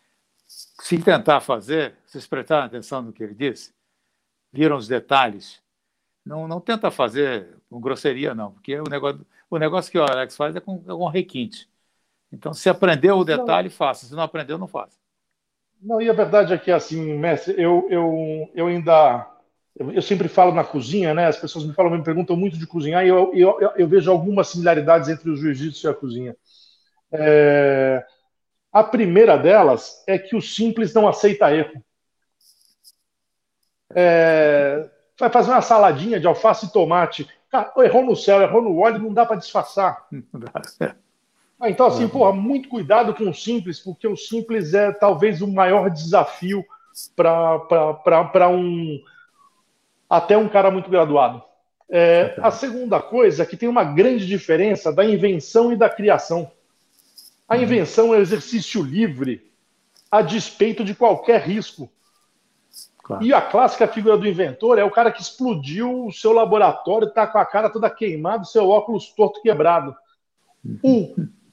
[0.46, 3.72] se tentar fazer, vocês prestaram atenção no que ele disse,
[4.52, 5.60] viram os detalhes,
[6.24, 10.36] não, não tenta fazer com grosseria, não, porque o negócio, o negócio que o Alex
[10.36, 11.68] faz é com, é com requinte.
[12.34, 13.74] Então, se aprendeu o detalhe, não.
[13.74, 14.06] faça.
[14.06, 14.98] Se não aprendeu, não faça.
[15.80, 19.30] Não, e a verdade é que, assim, mestre, eu, eu, eu ainda.
[19.76, 21.26] Eu, eu sempre falo na cozinha, né?
[21.26, 24.10] As pessoas me falam, me perguntam muito de cozinhar, e eu, eu, eu, eu vejo
[24.10, 26.36] algumas similaridades entre o jiu-jitsu e a cozinha.
[27.12, 28.04] É...
[28.72, 31.84] A primeira delas é que o simples não aceita erro.
[33.94, 34.90] É...
[35.20, 37.28] Vai fazer uma saladinha de alface e tomate.
[37.48, 40.08] Cara, errou no céu, errou no óleo, não dá para disfarçar.
[41.64, 45.48] Ah, então, assim, porra, muito cuidado com o simples, porque o simples é talvez o
[45.48, 46.62] maior desafio
[47.16, 49.02] para um.
[50.10, 51.42] até um cara muito graduado.
[51.88, 56.50] É, a segunda coisa é que tem uma grande diferença da invenção e da criação.
[57.48, 57.62] A uhum.
[57.62, 59.50] invenção é exercício livre,
[60.10, 61.90] a despeito de qualquer risco.
[63.02, 63.24] Claro.
[63.24, 67.26] E a clássica figura do inventor é o cara que explodiu o seu laboratório, está
[67.26, 69.96] com a cara toda queimada, seu óculos torto quebrado.
[70.82, 71.14] O,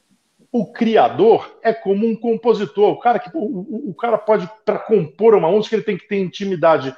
[0.51, 2.91] o criador é como um compositor.
[2.91, 6.19] O cara, que, o, o cara pode, para compor uma música, ele tem que ter
[6.19, 6.95] intimidade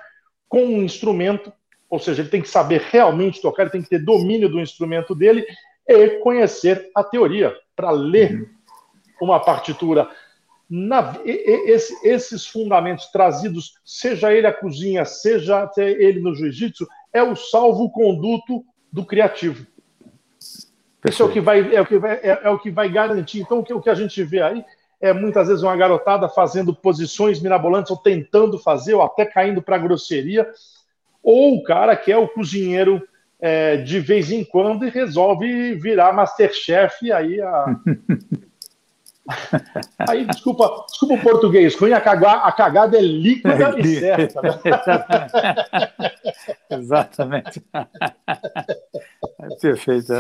[0.50, 1.54] com um instrumento,
[1.90, 5.14] ou seja, ele tem que saber realmente tocar, ele tem que ter domínio do instrumento
[5.14, 5.46] dele
[5.88, 8.50] e conhecer a teoria para ler
[9.22, 10.10] uma partitura
[10.70, 17.36] na, esse, esses fundamentos trazidos, seja ele a cozinha, seja ele no jiu-jitsu, é o
[17.36, 19.68] salvo-conduto do criativo.
[21.06, 23.42] Isso é o que vai, é o que vai, é, é, o que vai garantir.
[23.42, 24.66] Então, o que, o que a gente vê aí
[25.02, 29.78] é muitas vezes uma garotada fazendo posições mirabolantes, ou tentando fazer, ou até caindo para
[29.78, 30.50] grosseria,
[31.22, 33.02] ou o cara que é o cozinheiro
[33.40, 37.66] é, de vez em quando e resolve virar Masterchef, aí a,
[40.10, 44.42] Aí, desculpa, desculpa o português, ruim a, cagar, a cagada é líquida é, e certa.
[44.42, 44.60] Né?
[46.70, 47.64] Exatamente.
[49.54, 50.14] É perfeito.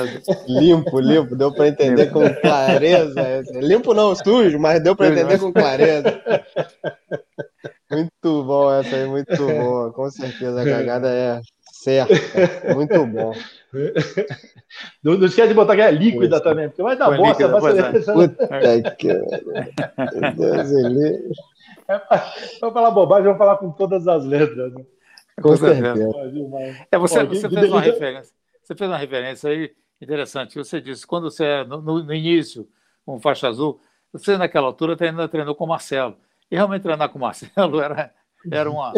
[0.47, 3.43] Limpo, limpo, deu para entender com clareza.
[3.53, 6.21] Limpo não, sujo, mas deu para entender com clareza.
[7.91, 9.91] Muito bom essa aí, muito boa.
[9.93, 11.41] Com certeza a cagada é
[11.71, 12.13] certa.
[12.73, 13.33] Muito bom.
[15.03, 16.43] Não, não esquece de botar que é líquida Isso.
[16.43, 17.27] também, porque vai dar bosta.
[17.27, 17.83] Líquida, vai ser...
[17.85, 18.13] É.
[18.13, 19.11] Puta que...
[21.89, 22.01] é,
[22.61, 24.73] vamos falar bobagem, vamos falar com todas as letras.
[24.73, 24.83] Né?
[25.41, 26.09] Com certeza.
[26.91, 28.33] É, você, você fez uma referência.
[28.63, 30.57] Você fez uma referência aí interessante.
[30.57, 32.67] Você disse, quando você, é no, no início,
[33.05, 33.79] com faixa azul,
[34.11, 36.15] você naquela altura ainda treinou com o Marcelo.
[36.49, 38.13] E realmente treinar com o Marcelo era
[38.51, 38.91] era uma,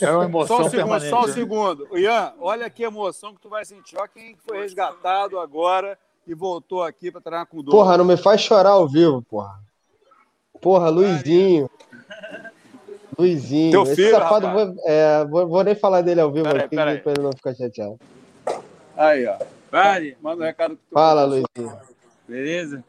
[0.00, 1.10] era uma emoção só um segundo, permanente.
[1.10, 1.32] Só um né?
[1.32, 1.98] segundo.
[1.98, 3.96] Ian, olha que emoção que tu vai sentir.
[3.96, 8.16] Olha quem foi resgatado agora e voltou aqui para treinar com o Porra, não me
[8.16, 9.58] faz chorar ao vivo, porra.
[10.60, 11.70] Porra, Luizinho.
[13.18, 13.70] Luizinho.
[13.70, 16.76] Teu filho, Esse safado, vou, é, vou, vou, nem falar dele ao vivo pera aqui
[17.02, 17.98] para ele não ficar chateado.
[19.00, 19.38] Aí, ó.
[19.70, 20.76] Vai, manda um recado.
[20.76, 21.80] Que tu Fala, Luizinho.
[22.28, 22.84] Beleza?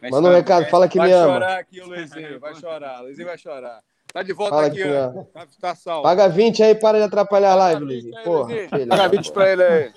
[0.00, 1.26] Vai manda um recado, fala que me ama.
[1.26, 3.00] Vai chorar aqui o Luizinho, vai chorar.
[3.02, 3.82] Luizinho vai chorar.
[4.10, 5.24] Tá de volta Fala aqui, ó.
[5.24, 6.02] Tá, tá salvo.
[6.02, 8.04] Paga 20 aí, para de atrapalhar a live, Luiz.
[8.24, 8.54] Porra,
[8.88, 9.92] Paga 20 pra ele aí.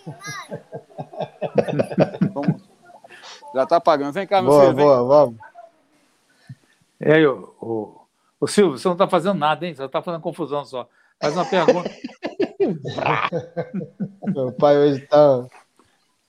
[3.56, 4.12] Já tá pagando.
[4.12, 4.75] Vem cá, meu boa, filho.
[4.75, 5.39] Boa, boa, vamos.
[6.99, 8.01] E aí, o, o,
[8.41, 9.73] o Silvio, você não tá fazendo nada, hein?
[9.73, 10.89] Você tá fazendo confusão só.
[11.21, 11.89] Faz uma pergunta.
[14.34, 15.45] meu pai hoje tá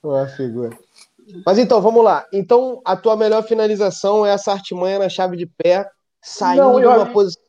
[0.03, 0.77] uma figura.
[1.45, 2.25] Mas então, vamos lá.
[2.31, 5.89] Então, a tua melhor finalização é essa artimanha na chave de pé,
[6.21, 7.47] saindo não, de uma posição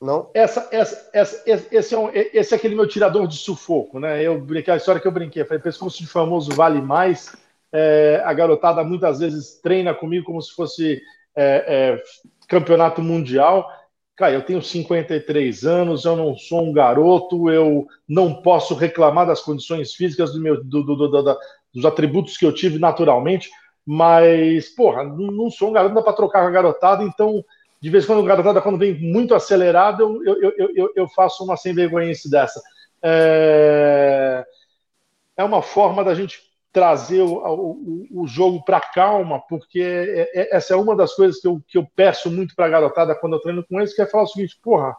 [0.00, 0.30] não?
[0.34, 4.22] Essa, essa, essa, esse, é um, esse é aquele meu tirador de sufoco, né?
[4.22, 7.34] Eu brinquei, a história que eu brinquei, falei, pescoço de famoso vale mais.
[7.72, 11.00] É, a garotada muitas vezes treina comigo como se fosse
[11.34, 12.02] é, é,
[12.46, 13.68] campeonato mundial.
[14.16, 19.42] Cara, eu tenho 53 anos, eu não sou um garoto, eu não posso reclamar das
[19.42, 21.38] condições físicas do meu, do, do, do,
[21.74, 23.50] dos atributos que eu tive naturalmente,
[23.84, 27.44] mas, porra, não sou um garoto, não dá para trocar com a garotada, então
[27.80, 31.44] de vez em quando o garotada, quando vem muito acelerado, eu, eu, eu, eu faço
[31.44, 32.60] uma sem vergonha dessa.
[33.02, 34.44] É,
[35.36, 36.45] é uma forma da gente
[36.76, 41.40] trazer o, o, o jogo para calma, porque é, é, essa é uma das coisas
[41.40, 44.02] que eu, que eu peço muito para a garotada quando eu treino com eles, que
[44.02, 44.94] é falar o seguinte, porra,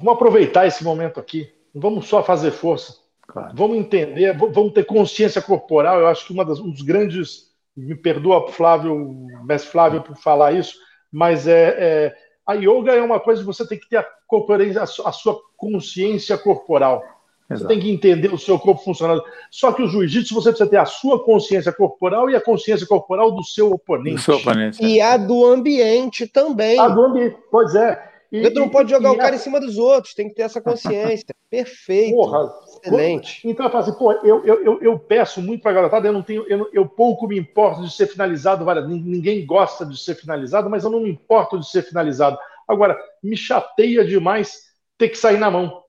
[0.00, 2.96] vamos aproveitar esse momento aqui, não vamos só fazer força,
[3.28, 3.52] claro.
[3.54, 7.94] vamos entender, vamos ter consciência corporal, eu acho que uma das, um dos grandes me
[7.94, 10.76] perdoa, Flávio, mestre Flávio, por falar isso,
[11.12, 15.12] mas é, é, a yoga é uma coisa que você tem que ter a, a
[15.12, 17.04] sua consciência corporal.
[17.50, 17.62] Exato.
[17.62, 19.22] Você tem que entender o seu corpo funcionando.
[19.50, 23.30] Só que o jiu-jitsu você precisa ter a sua consciência corporal e a consciência corporal
[23.30, 24.16] do seu oponente.
[24.16, 24.84] Do seu oponente.
[24.84, 26.78] E a do ambiente também.
[26.78, 28.06] A do ambiente, pois é.
[28.30, 29.36] E, tu não pode jogar o cara a...
[29.36, 31.34] em cima dos outros, tem que ter essa consciência.
[31.50, 32.14] Perfeito.
[32.14, 32.52] Porra,
[32.84, 33.48] Excelente.
[33.48, 36.12] Então eu falo assim, pô, eu, eu, eu, eu peço muito para a garotada, eu
[36.12, 40.68] não tenho, eu, eu pouco me importo de ser finalizado, ninguém gosta de ser finalizado,
[40.68, 42.38] mas eu não me importo de ser finalizado.
[42.68, 45.82] Agora, me chateia demais ter que sair na mão.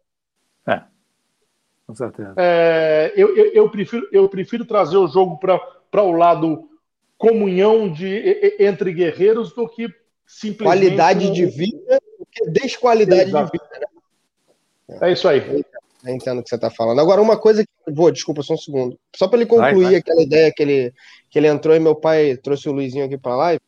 [0.65, 0.81] É.
[1.89, 2.35] Com certeza.
[2.37, 6.69] É, eu, eu, eu, prefiro, eu prefiro trazer o jogo para o lado
[7.17, 9.89] comunhão de, entre guerreiros do que
[10.23, 10.95] simplesmente.
[10.95, 11.99] Qualidade de vida
[12.47, 13.51] desqualidade Exato.
[13.51, 13.87] de vida.
[14.87, 15.09] Né?
[15.09, 15.63] É isso aí.
[16.05, 16.99] Eu entendo o que você está falando.
[16.99, 17.91] Agora, uma coisa que.
[17.91, 18.99] Vou, desculpa, só um segundo.
[19.15, 19.95] Só para ele concluir vai, vai.
[19.95, 20.93] aquela ideia que ele,
[21.27, 23.61] que ele entrou e meu pai trouxe o Luizinho aqui para a live,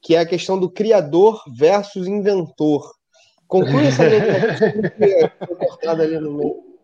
[0.00, 2.94] que é a questão do criador versus inventor.
[3.46, 6.75] Conclui essa ideia cortada ali no meio.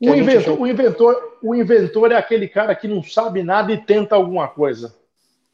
[0.00, 4.14] O inventor, o, inventor, o inventor é aquele cara que não sabe nada e tenta
[4.14, 4.94] alguma coisa.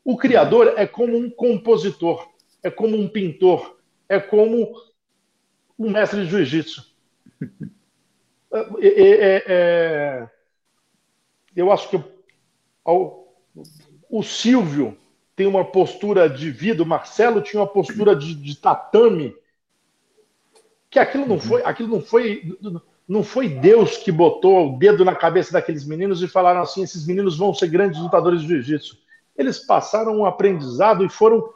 [0.05, 2.29] O criador é como um compositor,
[2.63, 4.75] é como um pintor, é como
[5.79, 6.93] um mestre de jiu-jitsu.
[8.55, 10.29] É, é, é,
[11.57, 11.97] eu acho que
[12.85, 13.27] o,
[14.11, 14.95] o Silvio
[15.35, 19.35] tem uma postura de vida, o Marcelo tinha uma postura de, de tatame,
[20.91, 22.59] que aquilo não foi, aquilo não foi,
[23.09, 27.07] não foi Deus que botou o dedo na cabeça daqueles meninos e falaram assim: esses
[27.07, 28.99] meninos vão ser grandes lutadores de jiu-jitsu.
[29.37, 31.51] Eles passaram um aprendizado e foram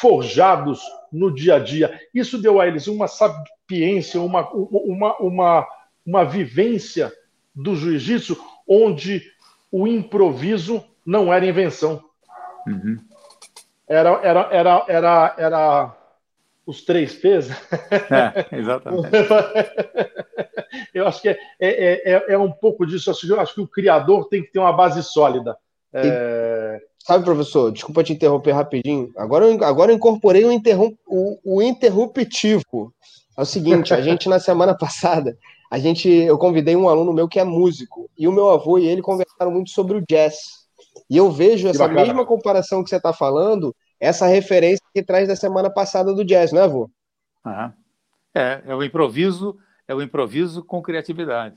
[0.00, 0.80] forjados
[1.12, 1.98] no dia a dia.
[2.12, 5.68] Isso deu a eles uma sapiência, uma, uma, uma,
[6.04, 7.12] uma vivência
[7.54, 9.22] do jiu-jitsu onde
[9.70, 12.04] o improviso não era invenção.
[12.66, 12.98] Uhum.
[13.86, 15.97] Era, era, era, era, era
[16.68, 17.48] os três P's.
[18.10, 19.08] É, exatamente.
[20.92, 23.10] Eu acho que é, é, é, é, um pouco disso.
[23.26, 25.56] Eu acho que o criador tem que ter uma base sólida.
[25.94, 26.78] É...
[26.98, 29.10] Sabe, professor, desculpa te interromper rapidinho.
[29.16, 32.92] Agora, agora eu incorporei o, interrom o, o interruptivo.
[33.34, 35.38] É o seguinte, a gente na semana passada,
[35.70, 38.86] a gente, eu convidei um aluno meu que é músico, e o meu avô e
[38.86, 40.36] ele conversaram muito sobre o jazz.
[41.08, 45.36] E eu vejo essa mesma comparação que você está falando, essa referência que traz da
[45.36, 46.90] semana passada do jazz, não é, avô?
[47.44, 47.72] Ah,
[48.34, 51.56] é, é o improviso, é o improviso com criatividade.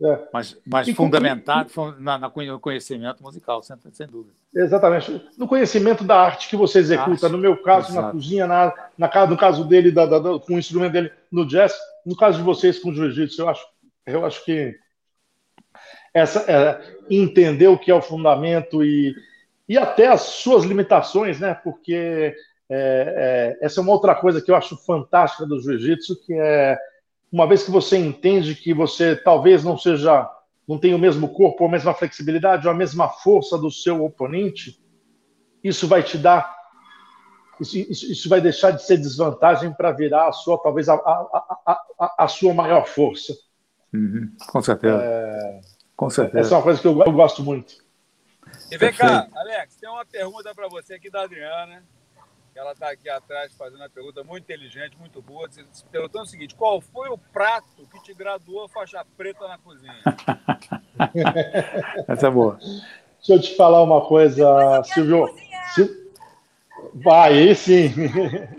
[0.00, 0.28] É.
[0.32, 1.90] Mas, mas fundamentado com...
[1.92, 4.36] na, no conhecimento musical, sem, sem dúvida.
[4.54, 5.28] Exatamente.
[5.36, 7.32] No conhecimento da arte que você executa, arte.
[7.32, 8.06] no meu caso, Exato.
[8.06, 11.74] na cozinha, na, na, no caso dele, da, da, com o instrumento dele no jazz,
[12.06, 13.66] no caso de vocês com o jiu-jitsu, eu acho,
[14.06, 14.78] eu acho que
[16.14, 19.14] essa, é, entender o que é o fundamento e,
[19.68, 21.54] e até as suas limitações, né?
[21.54, 22.34] Porque
[22.70, 26.78] é, é, essa é uma outra coisa que eu acho fantástica do jiu-jitsu, que é
[27.30, 30.28] uma vez que você entende que você talvez não seja,
[30.66, 34.82] não tenha o mesmo corpo, a mesma flexibilidade, ou a mesma força do seu oponente,
[35.62, 36.56] isso vai te dar,
[37.60, 41.78] isso, isso, isso vai deixar de ser desvantagem para virar a sua, talvez a, a,
[41.98, 43.34] a, a sua maior força.
[43.92, 45.02] Uhum, com certeza.
[45.02, 45.60] É,
[45.96, 46.40] com certeza.
[46.40, 47.87] Essa é uma coisa que eu, eu gosto muito.
[48.70, 51.82] E vem cá, Alex, tem uma pergunta para você aqui da Adriana.
[52.54, 56.54] Ela está aqui atrás fazendo uma pergunta muito inteligente, muito boa, se perguntando o seguinte:
[56.54, 60.02] qual foi o prato que te graduou faixa preta na cozinha?
[62.08, 62.58] Essa é boa.
[62.58, 65.26] Deixa eu te falar uma coisa, Silvio.
[66.94, 67.92] Vai, sim.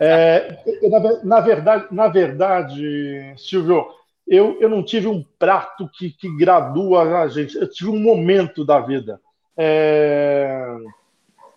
[0.00, 0.58] É,
[0.90, 3.86] na, na, verdade, na verdade, Silvio,
[4.28, 7.56] eu, eu não tive um prato que, que gradua a gente.
[7.56, 9.20] Eu tive um momento da vida.
[9.56, 10.76] É,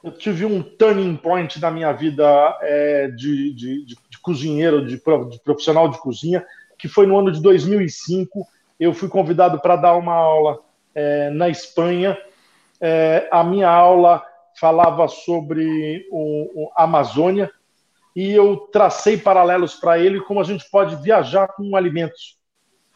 [0.04, 2.26] eu tive um turning point na minha vida
[2.62, 6.46] é, de, de, de, de, cozinheiro, de, de, profissional de cozinha,
[6.80, 8.48] que foi no ano de 2005.
[8.80, 10.60] Eu fui convidado para dar uma aula
[10.96, 12.18] é, na Espanha.
[12.80, 14.24] É, a minha aula
[14.60, 17.52] falava sobre o, o, Amazônia
[18.16, 22.41] e eu tracei paralelos para ele como a gente pode viajar com alimentos.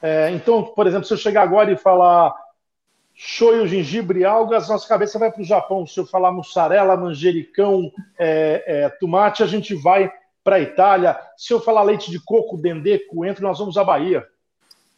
[0.06, 2.32] É, então, por exemplo, se eu chegar agora e falar
[3.16, 5.88] shoyu, gengibre e algas, nossa cabeça vai para o Japão.
[5.88, 10.14] Se eu falar mussarela, manjericão, é, é, tomate, a gente vai
[10.44, 11.20] para a Itália.
[11.36, 14.24] Se eu falar leite de coco, dendê, coentro, nós vamos à Bahia.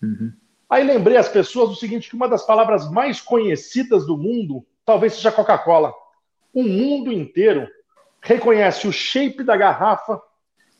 [0.03, 0.33] Uhum.
[0.69, 5.13] Aí lembrei as pessoas do seguinte, que uma das palavras mais conhecidas do mundo talvez
[5.13, 5.93] seja Coca-Cola.
[6.53, 7.65] O mundo inteiro
[8.19, 10.21] reconhece o shape da garrafa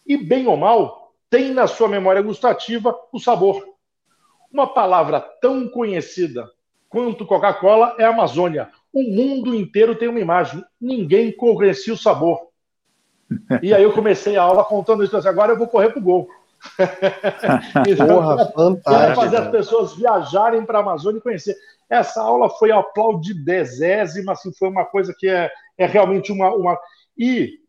[0.06, 3.77] e, bem ou mal, tem na sua memória gustativa o sabor.
[4.52, 6.50] Uma palavra tão conhecida
[6.90, 8.70] quanto Coca-Cola é a Amazônia.
[8.94, 10.64] O mundo inteiro tem uma imagem.
[10.80, 12.48] Ninguém conhecia o sabor.
[13.62, 15.16] E aí eu comecei a aula contando isso.
[15.28, 16.28] Agora eu vou correr pro gol.
[18.08, 19.22] Porra, fantástico.
[19.22, 21.56] fazer as pessoas viajarem para a Amazônia e conhecer.
[21.90, 26.78] Essa aula foi aplaudidésima, assim, foi uma coisa que é, é realmente uma, uma.
[27.18, 27.60] E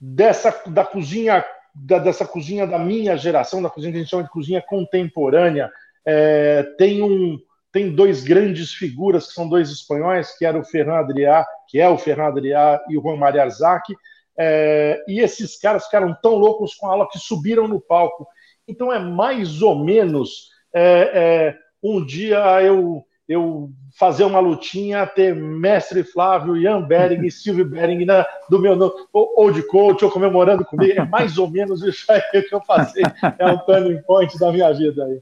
[0.00, 4.24] dessa da cozinha, da, dessa cozinha da minha geração, da cozinha que a gente chama
[4.24, 5.70] de cozinha contemporânea,
[6.04, 7.38] é, tem um
[7.72, 11.88] tem dois grandes figuras, que são dois espanhóis, que era o Fernando Adrià, que é
[11.88, 13.94] o Fernando Adrià e o Juan Maria Arzac,
[14.38, 18.26] é, e esses caras ficaram tão loucos com a aula que subiram no palco.
[18.68, 23.02] Então é mais ou menos é, é, um dia eu
[23.32, 28.76] eu fazer uma lutinha, ter mestre Flávio, Ian Bering e Silvio Bering na, do meu
[28.76, 31.00] no, ou, de coach, ou comemorando comigo.
[31.00, 33.02] É mais ou menos isso aí que eu passei.
[33.38, 35.20] É um turning point da minha vida aí.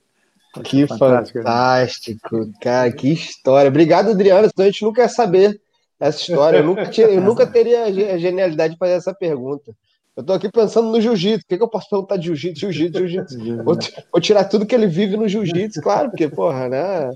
[0.65, 3.69] Que fantástico, cara, que história.
[3.69, 4.49] Obrigado, Adriano.
[4.49, 5.61] Senão a gente nunca ia saber
[5.99, 6.59] essa história.
[6.59, 9.73] Eu nunca, tinha, eu nunca teria a genialidade de fazer essa pergunta.
[10.17, 11.45] Eu tô aqui pensando no jiu-jitsu.
[11.45, 12.61] O que, que, eu posso perguntar de jiu-jitsu?
[12.61, 13.65] Jiu-jitsu, jiu-jitsu.
[13.65, 13.79] Vou,
[14.13, 17.13] vou, tirar tudo que ele vive no jiu-jitsu, claro, porque, porra, né?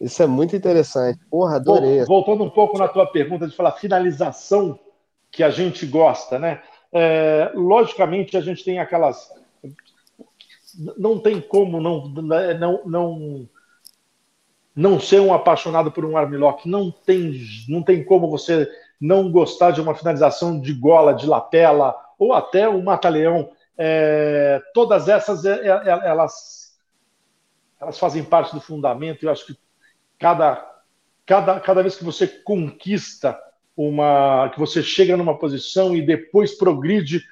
[0.00, 1.18] Isso é muito interessante.
[1.30, 2.04] Porra, adorei.
[2.04, 4.78] Voltando um pouco na tua pergunta de falar finalização
[5.30, 6.62] que a gente gosta, né?
[6.92, 9.30] É, logicamente, a gente tem aquelas.
[10.96, 13.48] Não tem como não, não, não,
[14.74, 16.68] não ser um apaixonado por um armlock.
[16.68, 18.68] Não tem, não tem como você
[19.00, 23.50] não gostar de uma finalização de gola, de lapela, ou até um mata-leão.
[23.76, 26.78] É, todas essas, é, é, elas,
[27.80, 29.24] elas fazem parte do fundamento.
[29.24, 29.58] Eu acho que
[30.18, 30.64] cada,
[31.24, 33.38] cada, cada vez que você conquista
[33.76, 34.50] uma.
[34.52, 37.22] que você chega numa posição e depois progride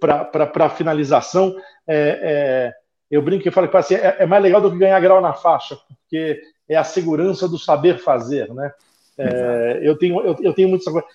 [0.00, 2.74] para a finalização, é, é,
[3.10, 5.32] eu brinco e falo que assim, é, é, mais legal do que ganhar grau na
[5.32, 8.72] faixa, porque é a segurança do saber fazer, né?
[9.16, 11.06] É, eu tenho eu, eu tenho muita coisa,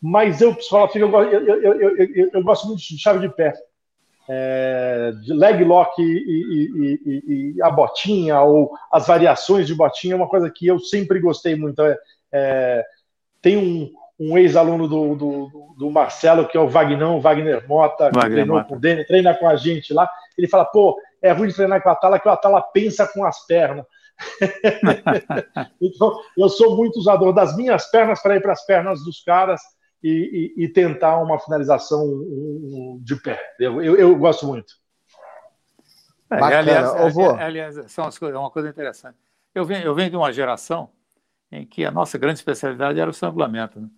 [0.00, 3.52] mas eu falo eu, eu, eu, eu, eu gosto muito de chave de pé
[4.28, 10.14] é, de leg lock e, e, e, e, a botinha ou as variações de botinha
[10.14, 11.82] é uma coisa que eu sempre gostei muito.
[11.82, 11.98] É,
[12.32, 12.84] é,
[13.40, 18.16] tem um, um ex-aluno do, do, do, Marcelo, que é o Vagnão, Wagner Mota, que
[18.16, 18.68] Wagner treinou Mota.
[18.68, 20.08] com o Dene, treina com a gente lá.
[20.38, 23.24] Ele fala: pô, é ruim de treinar com a Atala, que o Atala pensa com
[23.24, 23.84] as pernas.
[25.80, 29.60] então, eu sou muito usador das minhas pernas para ir para as pernas dos caras
[30.02, 32.06] e, e, e tentar uma finalização
[33.00, 33.40] de pé.
[33.58, 34.74] Eu, eu, eu gosto muito.
[36.30, 39.18] É, aliás, é, aliás, são é uma coisa interessante.
[39.54, 40.90] Eu venho, eu venho de uma geração
[41.50, 43.78] em que a nossa grande especialidade era o estrangulamento.
[43.78, 43.88] Né?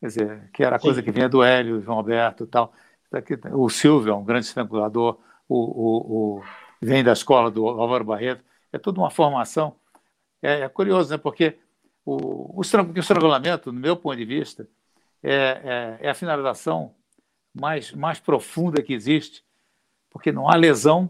[0.00, 1.04] Quer dizer, que era a coisa Sim.
[1.04, 2.72] que vinha do Hélio, João Alberto e tal.
[3.52, 5.18] O Silvio é um grande estrangulador,
[5.48, 6.42] o, o, o,
[6.80, 8.44] vem da escola do Álvaro Barreto.
[8.72, 9.76] É tudo uma formação.
[10.40, 11.18] É, é curioso, né?
[11.18, 11.58] porque
[12.04, 14.68] o, o estrangulamento, no meu ponto de vista,
[15.24, 16.94] é, é, é a finalização
[17.54, 19.42] mais, mais profunda que existe,
[20.10, 21.08] porque não há lesão,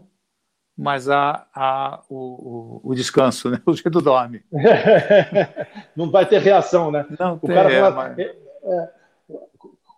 [0.77, 3.61] mas há, há o, o, o, descanso, né?
[3.65, 4.43] o jeito dorme.
[5.95, 7.05] não vai ter reação, né?
[7.19, 8.19] Não o tem, cara é, mas...
[8.19, 8.23] é,
[8.63, 8.89] é,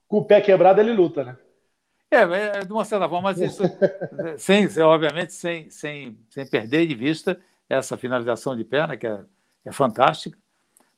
[0.08, 1.38] com o pé quebrado ele luta, né?
[2.10, 3.62] É, é de uma certa forma, mas isso,
[4.38, 7.40] sem, obviamente, sem, sem, sem perder de vista
[7.70, 9.20] essa finalização de perna, que é,
[9.66, 10.38] é fantástica,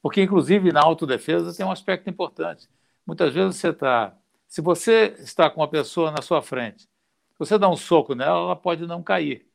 [0.01, 2.69] porque, inclusive, na autodefesa tem um aspecto importante.
[3.09, 4.15] Muitas vezes você está.
[4.47, 8.37] Se você está com uma pessoa na sua frente, se você dá um soco nela,
[8.37, 9.49] ela pode não cair.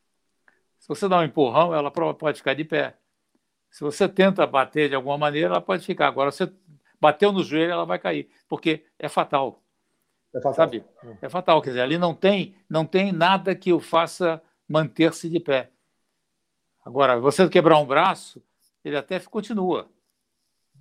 [0.81, 2.97] Se você dá um empurrão, ela pode ficar de pé.
[3.71, 6.09] Se você tenta bater de alguma maneira, ela pode ficar.
[6.09, 6.53] Agora, você
[7.01, 9.63] bateu no joelho, ela vai cair, porque é fatal.
[10.35, 10.55] É fatal.
[10.55, 10.85] Sabe?
[11.23, 11.63] É fatal.
[11.63, 15.71] Quer dizer, ali não tem, não tem nada que o faça manter-se de pé.
[16.85, 18.43] Agora, você quebrar um braço,
[18.85, 19.89] ele até continua,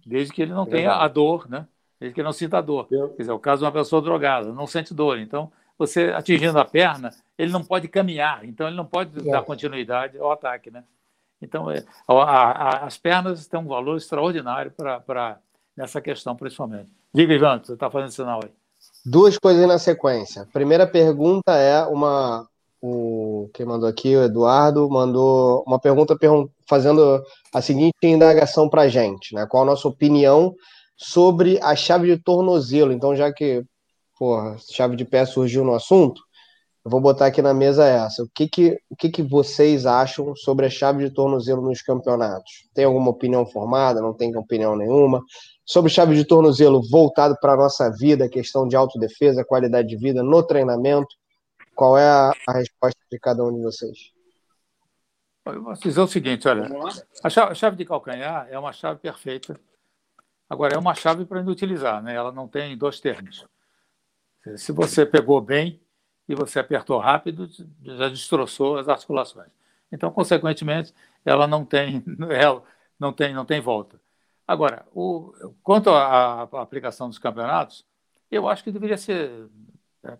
[0.03, 1.67] desde que ele não é tenha a dor, né?
[2.03, 2.85] Desde que não sinta dor.
[2.91, 3.11] Eu...
[3.11, 5.17] Quer dizer, é o caso de uma pessoa drogada, não sente dor.
[5.19, 5.49] Então,
[5.79, 9.31] você atingindo a perna, ele não pode caminhar, então ele não pode é.
[9.31, 10.83] dar continuidade ao ataque, né?
[11.41, 14.73] Então, é, a, a, as pernas têm um valor extraordinário
[15.07, 15.39] para
[15.77, 16.91] nessa questão, principalmente.
[17.13, 18.51] Diga, Ivan, você está fazendo sinal aí.
[19.05, 20.45] Duas coisas na sequência.
[20.51, 22.45] Primeira pergunta é uma.
[22.81, 26.17] O, quem mandou aqui, o Eduardo, mandou uma pergunta
[26.67, 27.23] fazendo
[27.53, 29.45] a seguinte indagação para a gente, né?
[29.45, 30.53] Qual a nossa opinião
[30.95, 32.91] sobre a chave de tornozelo.
[32.91, 33.65] Então, já que
[34.17, 36.21] porra, chave de pé surgiu no assunto,
[36.85, 38.23] eu vou botar aqui na mesa essa.
[38.23, 42.69] O que, que, o que, que vocês acham sobre a chave de tornozelo nos campeonatos?
[42.73, 44.01] Tem alguma opinião formada?
[44.01, 45.21] Não tem opinião nenhuma?
[45.65, 50.21] Sobre chave de tornozelo voltado para a nossa vida, questão de autodefesa, qualidade de vida
[50.21, 51.15] no treinamento,
[51.73, 54.11] qual é a, a resposta de cada um de vocês?
[55.45, 56.69] Eu vou dizer o seguinte, olha,
[57.23, 59.57] a chave, a chave de calcanhar é uma chave perfeita
[60.49, 62.13] Agora, é uma chave para utilizar, né?
[62.13, 63.45] ela não tem dois termos.
[64.57, 65.81] Se você pegou bem
[66.27, 67.49] e você apertou rápido,
[67.81, 69.49] já destroçou as articulações.
[69.91, 72.63] Então, consequentemente, ela não tem, ela
[72.99, 73.99] não tem, não tem volta.
[74.47, 75.33] Agora, o,
[75.63, 77.85] quanto à, à aplicação dos campeonatos,
[78.29, 79.47] eu acho que deveria ser
[80.03, 80.17] é,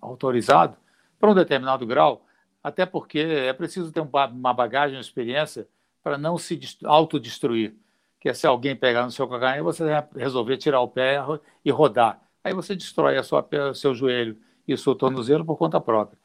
[0.00, 0.76] autorizado
[1.18, 2.26] para um determinado grau,
[2.62, 5.68] até porque é preciso ter uma bagagem, uma experiência
[6.02, 7.74] para não se autodestruir
[8.20, 9.82] que é se alguém pegar no seu calcanhar, você
[10.14, 11.18] resolver tirar o pé
[11.64, 12.20] e rodar.
[12.44, 16.18] Aí você destrói a sua, o seu joelho e o seu tornozelo por conta própria.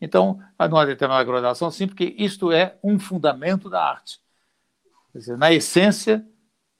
[0.00, 4.20] Então, não há determinada graduação, sim, porque isto é um fundamento da arte.
[5.14, 6.26] Dizer, na essência,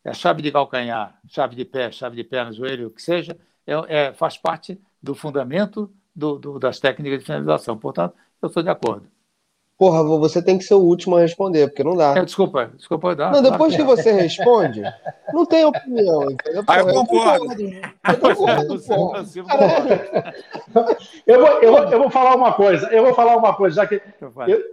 [0.04, 4.08] a chave de calcanhar, chave de pé, chave de perna, joelho, o que seja, é,
[4.08, 7.78] é faz parte do fundamento do, do, das técnicas de finalização.
[7.78, 9.08] Portanto, eu estou de acordo.
[9.78, 12.16] Porra, você tem que ser o último a responder, porque não dá.
[12.16, 13.30] É, desculpa, desculpa dar.
[13.30, 14.82] Não, depois que você responde,
[15.34, 16.64] não tem opinião, entendeu?
[16.66, 17.62] Ah, eu concordo.
[17.62, 18.80] Eu, concordo,
[21.26, 23.86] eu, vou, eu, vou, eu vou falar uma coisa, eu vou falar uma coisa, já
[23.86, 24.00] que
[24.48, 24.64] eu,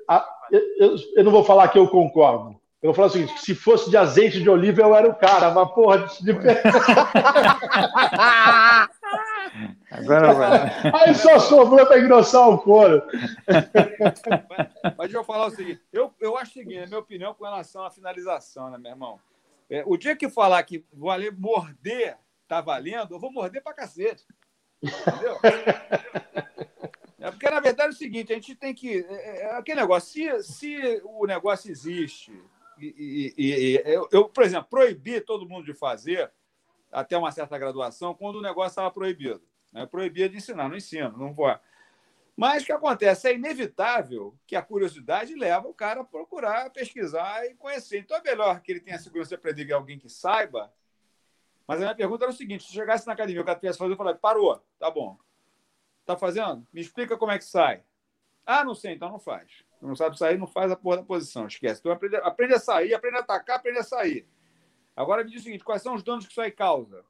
[0.80, 2.56] eu, eu, não vou falar que eu concordo.
[2.82, 5.52] Eu vou falar o seguinte: se fosse de azeite de oliva, eu era o cara,
[5.52, 6.32] mas porra, de...
[9.94, 10.60] Agora vai.
[11.08, 13.04] Aí só sobrou para engrossar o couro.
[14.98, 17.44] Mas, deixa eu falar o seguinte: eu, eu acho o seguinte, a minha opinião com
[17.44, 19.20] relação à finalização, né, meu irmão?
[19.70, 22.18] É, o dia que falar que valer morder
[22.48, 24.26] tá valendo, eu vou morder para cacete.
[24.82, 25.40] Entendeu?
[27.20, 29.06] É porque, na verdade, é o seguinte: a gente tem que.
[29.08, 32.34] É, é, é aquele negócio, se, se o negócio existe,
[32.80, 36.32] e, e, e eu, eu, por exemplo, proibi todo mundo de fazer
[36.92, 39.42] até uma certa graduação quando o negócio estava proibido.
[39.74, 39.86] Né?
[39.86, 41.54] Proibia de ensinar, não ensino, não vou.
[42.36, 43.28] Mas o que acontece?
[43.28, 48.00] É inevitável que a curiosidade leva o cara a procurar, pesquisar e conhecer.
[48.00, 50.74] Então é melhor que ele tenha a segurança de aprender que alguém que saiba.
[51.68, 53.94] Mas a minha pergunta era o seguinte: se chegasse na academia, o cara tivesse fazendo,
[53.94, 55.18] eu falaria, parou, tá bom.
[56.06, 56.68] Tá fazendo?
[56.74, 57.84] Me explica como é que sai.
[58.46, 59.64] Ah, não sei, então não faz.
[59.82, 61.80] Não sabe sair, não faz a porra da posição, esquece.
[61.80, 64.28] Então aprende, aprende a sair, aprende a atacar, aprende a sair.
[64.96, 67.06] Agora me diz o seguinte: quais são os danos que isso aí causa?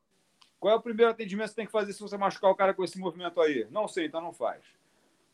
[0.64, 2.74] Qual é o primeiro atendimento que você tem que fazer se você machucar o cara
[2.74, 3.68] com esse movimento aí?
[3.70, 4.64] Não sei, então não faz.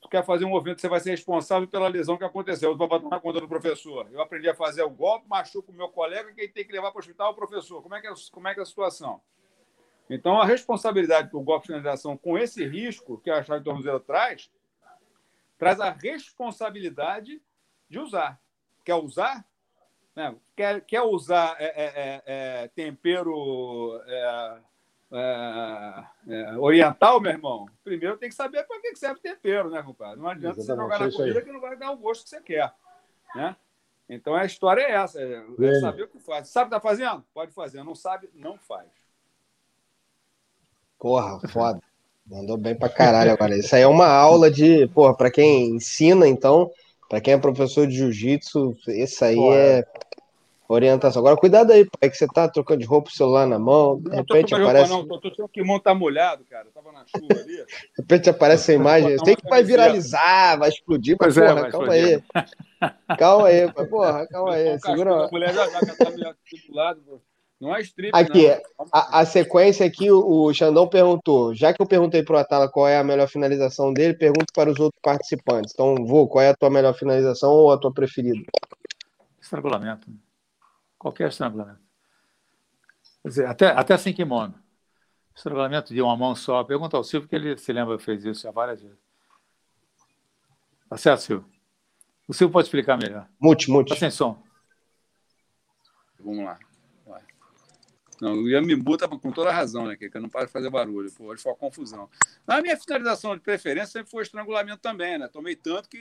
[0.02, 2.72] Tu quer fazer um movimento, você vai ser responsável pela lesão que aconteceu.
[2.72, 4.10] Tu vai botar na conta do professor.
[4.12, 6.98] Eu aprendi a fazer o golpe, machuco o meu colega, quem tem que levar para
[6.98, 7.80] o hospital é o professor.
[7.84, 9.22] Como é que é, como é, que é a situação?
[10.10, 14.00] Então, a responsabilidade do golpe de finalização com esse risco que a chave de tornozelo
[14.00, 14.50] traz,
[15.60, 17.40] traz a responsabilidade
[17.88, 18.42] de usar.
[18.84, 19.46] Quer usar?
[20.16, 20.36] Né?
[20.56, 24.02] Quer, quer usar é, é, é, é tempero
[25.12, 29.82] é, é, é, oriental, meu irmão, primeiro tem que saber para que serve tempero, né,
[29.82, 30.20] compadre?
[30.20, 32.42] Não adianta Exatamente, você jogar na comida que não vai dar o gosto que você
[32.42, 32.72] quer.
[33.36, 33.56] Né?
[34.08, 36.50] Então a história é essa: é, é saber o que faz.
[36.50, 37.24] Sabe o que está fazendo?
[37.34, 37.84] Pode fazer.
[37.84, 38.88] Não sabe, não faz.
[41.00, 41.82] Porra, foda.
[42.26, 43.58] Mandou bem pra caralho agora.
[43.58, 46.72] Isso aí é uma aula de, porra, pra quem ensina, então,
[47.10, 49.56] pra quem é professor de jiu-jitsu, isso aí porra.
[49.56, 49.84] é
[50.70, 51.20] orientação.
[51.20, 54.16] Agora, cuidado aí, pai, que você tá trocando de roupa, o celular na mão, de
[54.16, 54.92] repente não aparece.
[54.92, 56.68] Roupa, não, tô, tô, que mão tá molhado, cara.
[56.68, 57.56] Eu tava na chuva ali.
[57.66, 57.66] de
[57.98, 59.12] repente aparece a imagem.
[59.12, 62.24] Eu sei que vai viralizar, vai explodir, mas, é, porra, calma aí.
[63.18, 64.80] Calma aí, porra, calma aí.
[64.80, 65.26] Segura.
[65.26, 67.22] A mulher já, já tá do lado,
[67.60, 68.48] não é strip, Aqui,
[68.94, 71.54] a, a, sequência aqui, o, o Xandão perguntou.
[71.54, 74.70] Já que eu perguntei para o Atala qual é a melhor finalização dele, pergunto para
[74.70, 75.74] os outros participantes.
[75.74, 78.40] Então, vou, qual é a tua melhor finalização ou a tua preferida?
[79.42, 80.08] Estrangulamento
[81.00, 81.80] qualquer estrangulamento.
[83.24, 84.54] Quer dizer, até, até sem kimono.
[85.36, 86.64] Estrangulamento de uma mão só.
[86.64, 89.00] Pergunta ao Silvio, que ele se lembra que fez isso já várias vezes.
[90.90, 91.50] Tá certo, Silvio?
[92.28, 93.28] O Silvio pode explicar melhor.
[93.40, 93.90] Mute, mute.
[93.90, 94.44] Tá sem som.
[96.20, 96.60] Vamos lá.
[97.06, 97.24] Vai.
[98.22, 99.96] Não, o Ian Mimbu tá com toda a razão, né?
[99.96, 101.12] Que eu não para de fazer barulho.
[101.14, 102.10] Pô, hoje foi uma confusão.
[102.46, 105.28] A minha finalização de preferência sempre foi estrangulamento também, né?
[105.28, 105.98] Tomei tanto que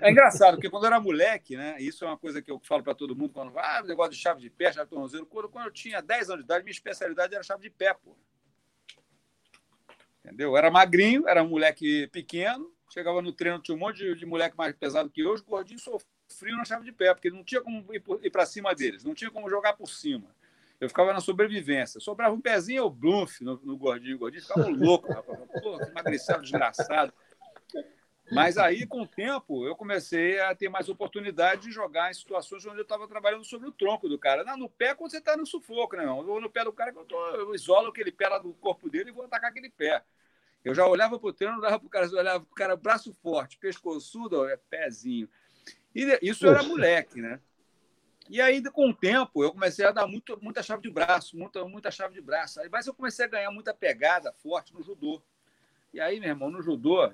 [0.00, 1.76] é, engraçado, porque quando eu era moleque, né?
[1.80, 4.40] Isso é uma coisa que eu falo para todo mundo quando ah, negócio de chave
[4.40, 5.26] de pé, chave de tornozelo.
[5.26, 8.16] Quando, quando eu tinha 10 anos de idade, minha especialidade era chave de pé, pô.
[10.24, 10.50] Entendeu?
[10.50, 14.24] Eu era magrinho, era um moleque pequeno, chegava no treino, tinha um monte de, de
[14.24, 17.60] moleque mais pesado que eu, os gordinhos sofriam na chave de pé, porque não tinha
[17.60, 20.32] como ir, para cima deles, não tinha como jogar por cima.
[20.80, 22.00] Eu ficava na sobrevivência.
[22.00, 24.16] Sobrava um pezinho, eu blunf no, no gordinho.
[24.16, 25.38] O gordinho ficava louco, rapaz.
[25.62, 27.12] Pô, que desgraçado.
[28.34, 32.64] Mas aí, com o tempo, eu comecei a ter mais oportunidade de jogar em situações
[32.64, 34.42] onde eu estava trabalhando sobre o tronco do cara.
[34.42, 36.04] Não, no pé, quando você está no sufoco, né?
[36.04, 38.88] Eu vou no pé do cara, eu, tô, eu isolo aquele pé lá do corpo
[38.88, 40.02] dele e vou atacar aquele pé.
[40.64, 43.12] Eu já olhava para o treino, dava para o cara, olhava para o cara, braço
[43.14, 45.28] forte, pescoçudo, é pezinho.
[45.94, 47.38] E isso era moleque, né?
[48.30, 51.64] E aí, com o tempo, eu comecei a dar muito, muita chave de braço, muita,
[51.64, 52.60] muita chave de braço.
[52.70, 55.20] Mas eu comecei a ganhar muita pegada forte no judô.
[55.92, 57.12] E aí, meu irmão, no judô,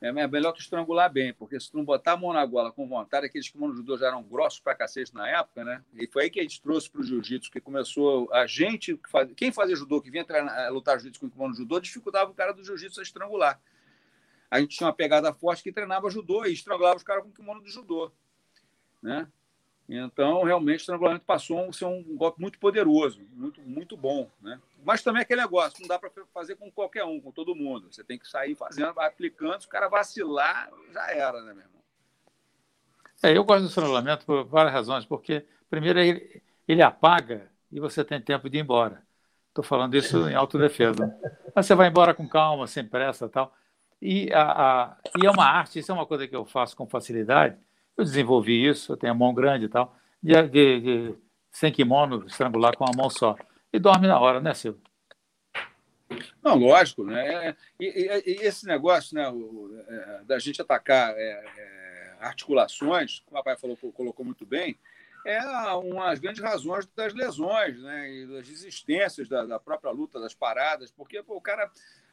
[0.00, 2.88] é melhor tu estrangular bem, porque se tu não botar a mão na gola com
[2.88, 5.84] vontade, aqueles kimonos judô já eram grossos pra cacete na época, né?
[5.92, 8.98] E foi aí que a gente trouxe para o jiu-jitsu, que começou a gente,
[9.36, 12.52] quem fazia judô, que vinha treinar, eh, lutar jiu-jitsu com kimono judô, dificultava o cara
[12.52, 13.60] do jiu-jitsu a estrangular.
[14.50, 17.62] A gente tinha uma pegada forte que treinava judô e estrangulava os caras com kimono
[17.62, 18.10] de judô,
[19.02, 19.28] né?
[19.92, 24.30] Então, realmente, o estrangulamento passou a ser um golpe muito poderoso, muito, muito bom.
[24.40, 24.60] Né?
[24.84, 27.88] Mas também é aquele negócio, não dá para fazer com qualquer um, com todo mundo.
[27.90, 31.80] Você tem que sair fazendo, aplicando, se o cara vacilar, já era, né, meu irmão?
[33.20, 38.04] É, eu gosto do estrangulamento por várias razões, porque, primeiro, ele, ele apaga e você
[38.04, 39.02] tem tempo de ir embora.
[39.48, 41.12] Estou falando isso em autodefesa.
[41.52, 43.52] Mas você vai embora com calma, sem pressa tal.
[44.00, 46.86] E, a, a, e é uma arte, isso é uma coisa que eu faço com
[46.86, 47.58] facilidade,
[48.00, 51.14] eu desenvolvi isso, eu tenho a mão grande e tal, de, de, de
[51.50, 53.36] sem kimono, estrangular com a mão só.
[53.72, 54.82] E dorme na hora, né, Silvio?
[56.42, 57.54] Não, lógico, né?
[57.78, 63.38] E, e, e esse negócio, né, o, é, da gente atacar é, é, articulações, como
[63.38, 64.76] o papai falou, colocou muito bem,
[65.24, 65.38] é
[65.74, 70.34] uma das grandes razões das lesões né, e das desistências da, da própria luta, das
[70.34, 71.70] paradas, porque pô, o cara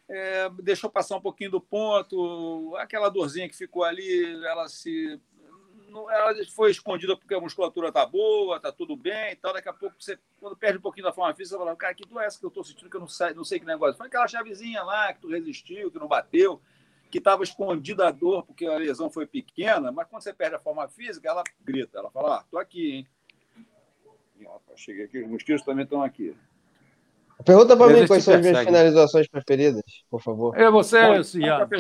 [0.10, 5.20] é, deixou passar um pouquinho do ponto, aquela dorzinha que ficou ali, ela se.
[6.10, 9.54] Ela foi escondida porque a musculatura tá boa, tá tudo bem e tal.
[9.54, 12.08] Daqui a pouco, você, quando perde um pouquinho da forma física, você fala, cara, que
[12.08, 13.98] dor essa que eu tô sentindo que eu não sei, não sei que negócio?
[13.98, 16.62] Foi aquela chavezinha lá que tu resistiu, que não bateu
[17.10, 20.60] que estava escondida a dor porque a lesão foi pequena, mas quando você perde a
[20.60, 23.08] forma física, ela grita, ela fala, ah, tô aqui, hein?
[24.76, 26.36] Cheguei aqui, os mosquitos também estão aqui.
[27.46, 30.58] Pergunta para mim quais são as minhas finalizações preferidas, por favor.
[30.58, 30.98] É você,
[31.36, 31.68] Ian.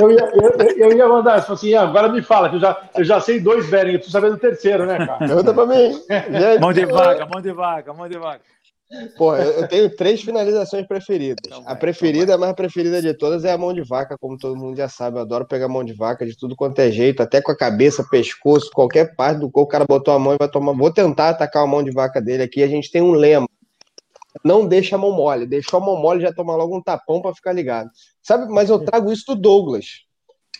[0.00, 3.04] Eu ia, eu, eu ia mandar, tipo assim, agora me fala, que eu já, eu
[3.04, 5.18] já sei dois Bering, eu preciso saber do terceiro, né, cara?
[5.18, 5.92] Pergunta para mim.
[6.08, 8.40] Gente, mão de vaca, mão de vaca, mão de vaca.
[9.16, 11.36] Pô, eu tenho três finalizações preferidas.
[11.46, 14.38] Então a preferida, então a mais preferida de todas é a mão de vaca, como
[14.38, 15.16] todo mundo já sabe.
[15.16, 18.06] Eu adoro pegar mão de vaca de tudo quanto é jeito, até com a cabeça,
[18.08, 19.68] pescoço, qualquer parte do corpo.
[19.68, 20.72] O cara botou a mão e vai tomar.
[20.72, 22.62] Vou tentar atacar a mão de vaca dele aqui.
[22.62, 23.46] A gente tem um lema.
[24.42, 25.46] Não deixa a mão mole.
[25.46, 27.90] Deixou a mão mole, já toma logo um tapão para ficar ligado.
[28.22, 28.46] Sabe?
[28.52, 29.86] Mas eu trago isso do Douglas.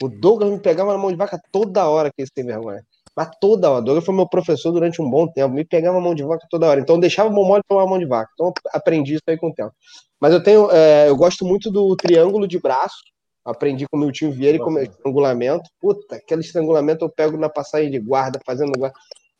[0.02, 2.84] O Douglas me pegava na mão de vaca toda hora que esse tem vergonha.
[3.16, 3.82] Mas toda hora.
[3.82, 5.54] Douglas foi meu professor durante um bom tempo.
[5.54, 6.80] Me pegava a mão de vaca toda hora.
[6.80, 8.30] Então eu deixava o mole tomar a mão de vaca.
[8.34, 9.72] Então aprendi isso aí com o tempo.
[10.20, 10.70] Mas eu tenho.
[10.70, 12.96] É, eu gosto muito do triângulo de braço.
[13.44, 15.68] Aprendi com o meu tio Vieira e com o meu estrangulamento.
[15.78, 18.96] Puta, aquele estrangulamento eu pego na passagem de guarda, fazendo guarda.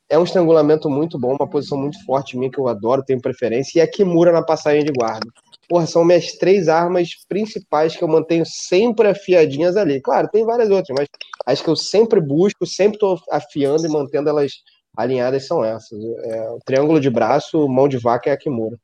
[0.09, 3.79] É um estrangulamento muito bom, uma posição muito forte minha que eu adoro, tenho preferência.
[3.79, 5.27] E a Kimura na passagem de guarda.
[5.69, 10.01] Porra, são minhas três armas principais que eu mantenho sempre afiadinhas ali.
[10.01, 11.09] Claro, tem várias outras, mas
[11.47, 14.53] as que eu sempre busco, sempre estou afiando e mantendo elas
[14.97, 15.99] alinhadas são essas.
[16.03, 18.79] É, o triângulo de braço, mão de vaca é a Kimura.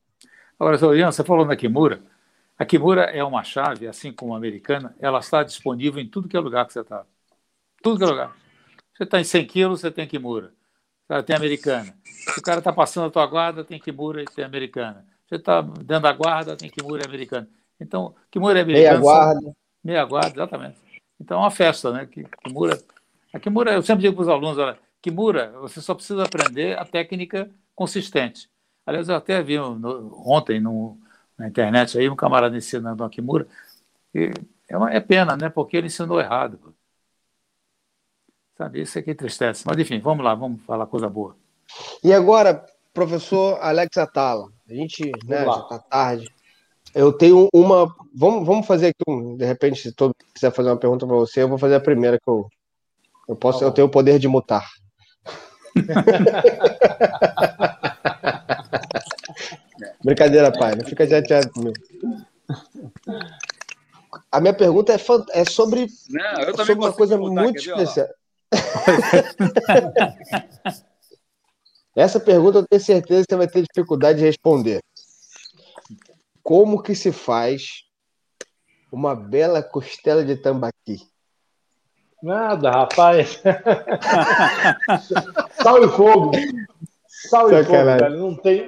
[0.59, 2.03] Agora, Ian, você falou na Kimura.
[2.59, 6.37] A Kimura é uma chave, assim como a americana, ela está disponível em tudo que
[6.37, 7.05] é lugar que você está.
[7.83, 8.37] Tudo que é lugar.
[8.95, 10.53] Você está em 100 quilos, você tem Kimura.
[11.25, 11.95] Tem americana.
[12.05, 15.05] Se o cara está passando a tua guarda, tem Kimura e tem americana.
[15.29, 17.47] Você está dentro da guarda, tem Kimura americano.
[17.81, 18.89] Então, Kimura é americano.
[18.89, 19.41] Meia guarda.
[19.41, 19.57] São...
[19.83, 20.77] Meia guarda, exatamente.
[21.21, 22.09] Então é uma festa, né?
[22.45, 22.81] Kimura.
[23.33, 26.85] A Kimura, eu sempre digo para os alunos, olha, Kimura, você só precisa aprender a
[26.85, 28.49] técnica consistente.
[28.87, 30.99] Aliás, eu até vi no, ontem no,
[31.39, 33.47] na internet aí um camarada ensinando a Kimura.
[34.15, 34.33] E
[34.69, 35.49] é, uma, é pena, né?
[35.49, 36.75] Porque ele ensinou errado.
[38.61, 39.63] Sabe, isso aqui entristece.
[39.65, 41.35] Mas enfim, vamos lá, vamos falar coisa boa.
[42.05, 46.29] E agora, professor Alex Atala, a gente, né, já tá tarde.
[46.95, 47.87] Eu tenho uma.
[48.15, 51.41] Vamos, vamos fazer aqui, um, de repente, se todo quiser fazer uma pergunta para você,
[51.41, 52.47] eu vou fazer a primeira que eu.
[53.27, 54.69] Eu posso, tá eu tenho o poder de mutar.
[60.05, 60.75] Brincadeira, pai.
[60.75, 61.79] Não fica chateado comigo.
[64.31, 64.99] A minha pergunta é,
[65.33, 68.07] é sobre, não, sobre uma coisa muito especial.
[71.95, 74.81] Essa pergunta eu tenho certeza que você vai ter dificuldade de responder.
[76.43, 77.85] Como que se faz
[78.93, 80.99] uma bela costela de tambaqui?
[82.23, 83.43] Nada, rapaz.
[85.63, 86.33] Sal e fogo.
[87.07, 88.19] Sal e fogo, velho.
[88.19, 88.67] Não tem,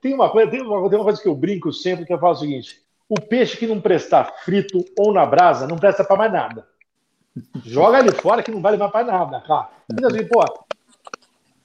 [0.00, 2.32] tem, uma coisa, tem, uma, tem uma coisa que eu brinco sempre, que eu falo
[2.32, 6.32] o seguinte: o peixe que não prestar frito ou na brasa não presta para mais
[6.32, 6.69] nada.
[7.64, 9.68] Joga ele fora que não vai levar para nada, cara.
[9.90, 10.42] Então, assim, pô,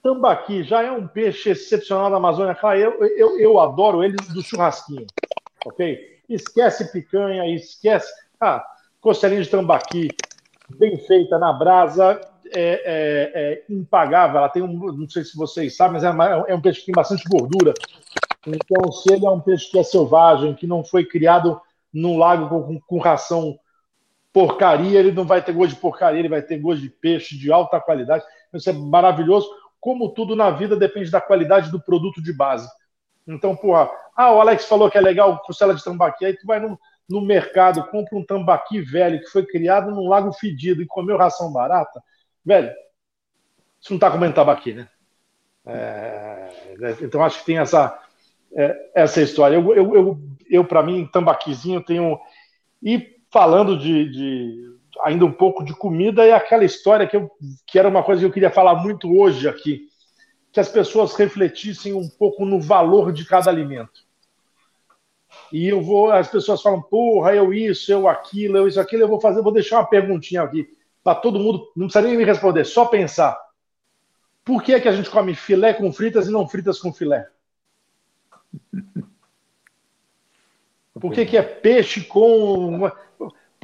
[0.06, 2.54] Tambaqui já é um peixe excepcional da Amazônia.
[2.54, 5.08] Cara, eu, eu, eu adoro ele do churrasquinho,
[5.66, 6.00] ok?
[6.30, 8.14] Esquece picanha, esquece.
[8.40, 8.64] Ah,
[9.02, 10.10] costelinha de tambaqui,
[10.78, 12.22] bem feita na brasa,
[12.54, 14.38] é, é, é, impagável.
[14.38, 16.94] Ela tem um, não sei se vocês sabem, mas é, é, um peixe que tem
[16.96, 17.74] bastante gordura.
[18.46, 21.60] Então, se ele é um peixe que é selvagem, que não foi criado
[21.92, 23.58] num lago com, com ração
[24.36, 27.54] porcaria, ele não vai ter gosto de porcaria, ele vai ter gosto de peixe de
[27.54, 28.26] alta qualidade.
[28.54, 32.68] Isso é maravilhoso como tudo na vida depende da qualidade do produto de base.
[33.26, 36.60] Então, porra, ah, o Alex falou que é legal costela de tambaqui, aí tu vai
[36.60, 36.78] no,
[37.10, 41.54] no mercado, compra um tambaqui velho que foi criado num lago fedido e comeu ração
[41.54, 42.04] barata,
[42.44, 42.74] velho,
[43.80, 44.90] isso não tá comendo tambaqui, né?
[45.66, 46.50] É,
[47.02, 47.98] então, acho que tem essa,
[48.54, 49.56] é, essa história.
[49.56, 50.20] Eu, eu, eu,
[50.50, 52.20] eu para mim, tambaquizinho, tenho.
[52.84, 57.30] E falando de, de ainda um pouco de comida e aquela história que, eu,
[57.68, 59.90] que era uma coisa que eu queria falar muito hoje aqui,
[60.54, 64.06] que as pessoas refletissem um pouco no valor de cada alimento.
[65.52, 69.10] E eu vou, as pessoas falam, porra, eu isso, eu aquilo, eu isso, aquilo, eu
[69.10, 70.74] vou fazer, vou deixar uma perguntinha aqui
[71.04, 73.38] para todo mundo, não precisa nem me responder, só pensar.
[74.46, 77.28] Por que é que a gente come filé com fritas e não fritas com filé?
[81.00, 82.90] Por que, que é peixe com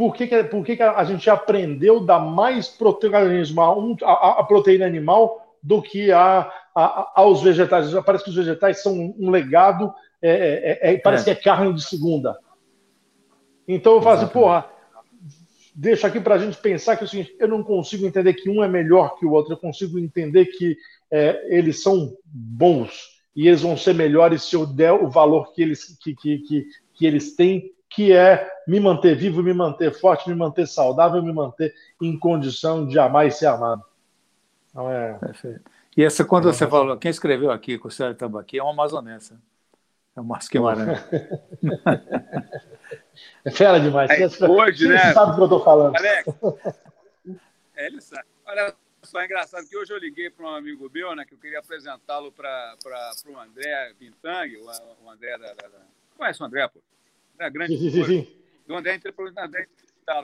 [0.02, 4.40] por que, que, por que, que a gente aprendeu a dar mais proteína animal, a,
[4.40, 7.94] a proteína animal do que a, a, aos vegetais.
[8.04, 11.36] Parece que os vegetais são um legado, é, é, é, parece é.
[11.36, 12.36] que é carne de segunda.
[13.68, 14.68] Então eu falo assim, porra,
[15.76, 18.50] deixa aqui para a gente pensar que é o seguinte: eu não consigo entender que
[18.50, 20.76] um é melhor que o outro, eu consigo entender que
[21.12, 25.62] é, eles são bons e eles vão ser melhores se eu der o valor que
[25.62, 30.30] eles, que, que, que, que eles têm, que é me manter vivo, me manter forte,
[30.30, 33.84] me manter saudável, me manter em condição de amar e ser amado.
[34.70, 35.14] Então, é...
[35.16, 35.70] Perfeito.
[35.96, 38.72] E essa, quando é você falou, quem escreveu aqui, com o Célio Tambaqui, é uma
[38.72, 39.34] amazonense.
[40.16, 41.00] É o Márcio Guimarães.
[43.44, 44.10] é fera demais.
[44.10, 45.14] É, hoje, né?
[45.14, 45.98] sabe o que eu estou falando.
[45.98, 46.28] Alex,
[47.76, 48.26] é, ele sabe.
[48.46, 48.74] Olha
[49.04, 51.60] só, é engraçado que hoje eu liguei para um amigo meu, né, que eu queria
[51.60, 52.78] apresentá-lo para
[53.28, 54.66] o André Pintang, o,
[55.04, 55.68] o André da, da,
[56.16, 56.80] Conhece o André, pô?
[57.42, 57.78] É grande.
[57.78, 58.38] Sim, sim, sim.
[58.70, 59.68] André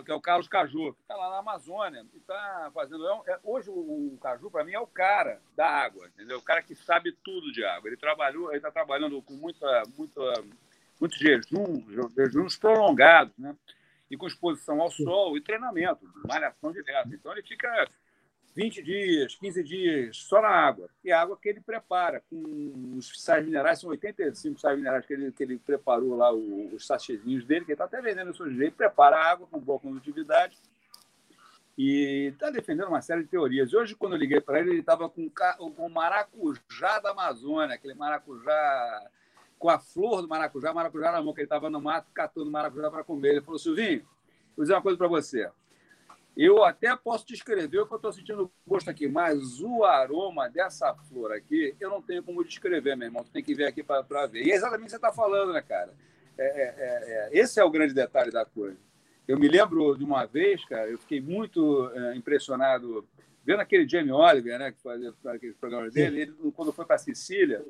[0.04, 3.06] que é o Carlos Caju, que está lá na Amazônia e está fazendo.
[3.08, 6.38] É, é, hoje o, o Caju, para mim, é o cara da água, entendeu?
[6.38, 7.88] O cara que sabe tudo de água.
[7.88, 10.22] Ele trabalhou, ele está trabalhando com muita, muita,
[11.00, 11.84] muito jejum,
[12.16, 13.56] jejuns prolongados, né?
[14.10, 17.10] E com exposição ao sol e treinamento, malhação direta.
[17.14, 17.88] Então ele fica
[18.58, 20.90] 20 dias, 15 dias só na água.
[21.04, 25.14] E a água que ele prepara, com os sais minerais, são 85 sais minerais que
[25.14, 28.56] ele, que ele preparou lá, os sachêzinhos dele, que ele está até vendendo isso hoje.
[28.56, 30.58] Ele prepara a água com boa condutividade
[31.78, 33.76] e está defendendo uma série de teorias.
[33.76, 35.30] Hoje, quando eu liguei para ele, ele estava com
[35.60, 39.08] o maracujá da Amazônia, aquele maracujá
[39.60, 42.90] com a flor do maracujá, maracujá na mão, que ele estava no mato catando maracujá
[42.90, 43.34] para comer.
[43.34, 44.04] Ele falou, Silvinho,
[44.56, 45.48] vou dizer uma coisa para você.
[46.38, 50.94] Eu até posso descrever o que eu estou sentindo gosto aqui, mas o aroma dessa
[50.94, 53.24] flor aqui, eu não tenho como descrever, meu irmão.
[53.24, 54.46] Tu tem que ver aqui para ver.
[54.46, 55.92] E é exatamente o que você está falando, né, cara?
[56.38, 58.78] É, é, é, é, esse é o grande detalhe da coisa.
[59.28, 63.08] Eu me lembro de uma vez, cara, eu fiquei muito é, impressionado
[63.44, 67.66] vendo aquele Jamie Oliver, né, que fazia aqueles programas dele, ele, quando foi para Sicília,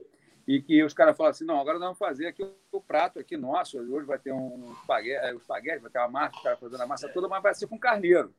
[0.47, 3.37] e que os caras falaram assim, não, agora nós vamos fazer aqui o prato aqui
[3.37, 6.81] nosso, hoje vai ter um espaguete, é, espaguete vai ter uma massa, o cara fazendo
[6.81, 8.33] a massa toda, mas vai ser com carneiro.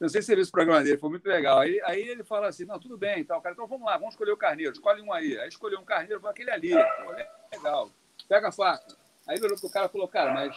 [0.00, 1.58] Não sei se você viu esse programa dele, foi muito legal.
[1.58, 4.32] Aí, aí ele fala assim: não, tudo bem, então, cara, então vamos lá, vamos escolher
[4.32, 5.38] o carneiro, escolhe um aí.
[5.38, 6.70] Aí escolheu um carneiro, foi aquele ali.
[7.52, 7.90] legal.
[8.26, 8.96] Pega a faca.
[9.28, 10.56] Aí virou pro cara e falou: cara, mas.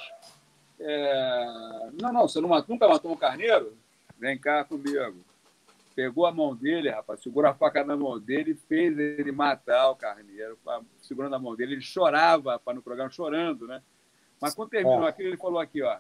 [0.79, 1.89] É...
[2.01, 3.77] Não, não, você não matou, nunca matou um carneiro?
[4.17, 5.25] Vem cá comigo.
[5.93, 9.91] Pegou a mão dele, rapaz, segurou a faca na mão dele e fez ele matar
[9.91, 10.57] o carneiro,
[11.01, 11.73] segurando a mão dele.
[11.73, 13.83] Ele chorava para no programa, chorando, né?
[14.41, 15.09] Mas quando terminou é.
[15.09, 15.97] aquilo, ele falou aqui, ó,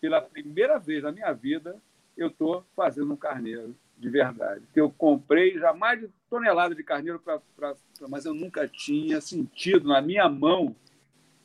[0.00, 1.80] pela primeira vez na minha vida,
[2.16, 4.64] eu estou fazendo um carneiro de verdade.
[4.74, 7.74] Eu comprei já mais de tonelada de carneiro, pra, pra,
[8.08, 10.74] mas eu nunca tinha sentido na minha mão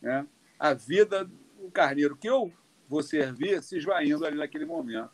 [0.01, 0.25] né,
[0.57, 2.51] a vida do carneiro que eu
[2.87, 5.11] vou servir se esvaindo ali naquele momento.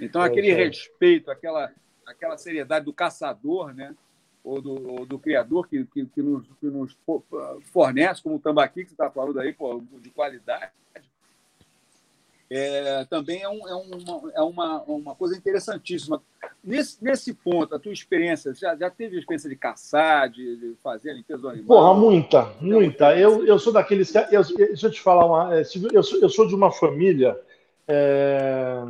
[0.00, 1.72] Então, aquele respeito, aquela,
[2.06, 3.94] aquela seriedade do caçador, né?
[4.44, 6.98] Ou do, ou do criador que, que, que, nos, que nos
[7.72, 10.72] fornece, como o tambaqui que você está falando aí, pô, de qualidade,
[12.54, 16.22] é, também é, um, é, uma, é uma, uma coisa interessantíssima.
[16.62, 21.10] Nesse, nesse ponto, a tua experiência, já, já teve experiência de caçar, de, de fazer
[21.10, 21.78] a limpeza do animal?
[21.78, 23.16] Porra, muita, muita.
[23.16, 24.14] Eu, eu sou daqueles.
[24.30, 27.38] Eu, deixa eu te falar, uma, é, eu, sou, eu sou de uma família.
[27.88, 28.82] É,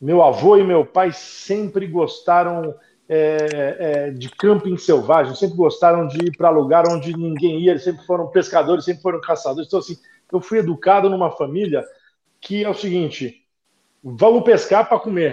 [0.00, 2.74] meu avô e meu pai sempre gostaram
[3.08, 7.84] é, é, de camping selvagem, sempre gostaram de ir para lugar onde ninguém ia, eles
[7.84, 9.66] sempre foram pescadores, sempre foram caçadores.
[9.66, 9.98] Então, assim,
[10.32, 11.84] eu fui educado numa família
[12.44, 13.42] que é o seguinte:
[14.02, 15.32] vamos pescar para comer.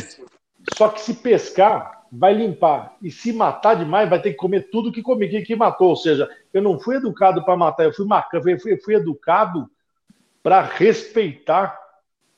[0.76, 2.96] Só que se pescar, vai limpar.
[3.02, 5.90] E se matar demais, vai ter que comer tudo que comi, que, matou.
[5.90, 9.70] Ou seja, eu não fui educado para matar, eu fui, eu fui, fui educado
[10.42, 11.78] para respeitar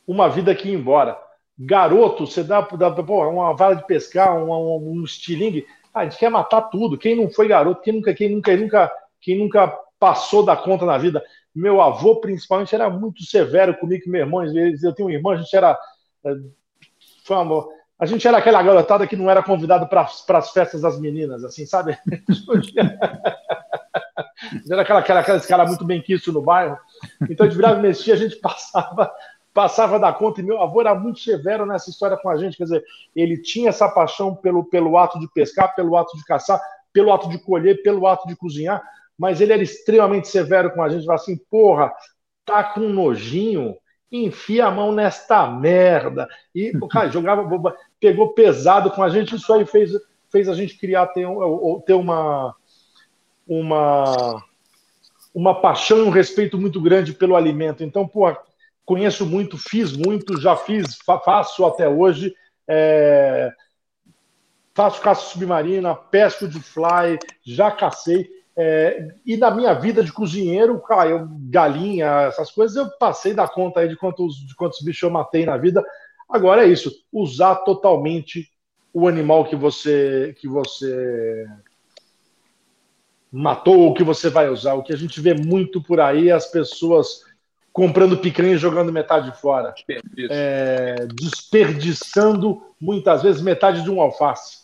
[0.05, 1.17] uma vida que ia embora.
[1.57, 6.03] Garoto, você dá, dá pô, uma vara de pescar, um, um, um estilingue, ah, a
[6.05, 6.97] gente quer matar tudo.
[6.97, 9.67] Quem não foi garoto, quem nunca, quem nunca, quem nunca, quem nunca
[9.99, 11.23] passou da conta na vida.
[11.55, 14.43] Meu avô, principalmente, era muito severo comigo, meu irmão.
[14.43, 15.77] Eu tenho um irmão, a gente era.
[16.25, 16.35] É,
[17.25, 17.69] foi amor.
[17.99, 21.65] A gente era aquela garotada que não era convidado para as festas das meninas, assim,
[21.65, 21.97] sabe?
[24.69, 26.77] era aquela, aquela, aquela cara muito bem quisto no bairro.
[27.29, 29.11] Então, de virava e mexia, a gente passava
[29.53, 32.63] passava da conta e meu avô era muito severo nessa história com a gente, quer
[32.63, 32.83] dizer,
[33.15, 36.59] ele tinha essa paixão pelo, pelo ato de pescar, pelo ato de caçar,
[36.91, 38.83] pelo ato de colher, pelo ato de cozinhar,
[39.17, 41.91] mas ele era extremamente severo com a gente, falava assim, porra,
[42.45, 43.75] tá com nojinho,
[44.11, 46.27] enfia a mão nesta merda.
[46.53, 49.91] E, cara, jogava, pegou pesado com a gente, isso aí fez,
[50.31, 51.27] fez a gente criar, ter,
[51.85, 52.55] ter uma,
[53.47, 54.43] uma,
[55.33, 57.83] uma paixão e um respeito muito grande pelo alimento.
[57.83, 58.37] Então, porra,
[58.85, 62.33] conheço muito, fiz muito, já fiz, faço até hoje.
[62.67, 63.51] É,
[64.73, 68.27] faço caça submarina, pesco de fly, já cacei.
[68.55, 73.47] É, e na minha vida de cozinheiro, cara, eu, galinha, essas coisas, eu passei da
[73.47, 75.83] conta aí de quantos, de quantos bichos eu matei na vida.
[76.29, 78.49] Agora é isso, usar totalmente
[78.93, 81.47] o animal que você que você
[83.31, 84.75] matou ou que você vai usar.
[84.75, 87.21] O que a gente vê muito por aí é as pessoas
[87.71, 89.73] comprando picanha e jogando metade fora.
[90.29, 94.62] É, desperdiçando muitas vezes metade de um alface.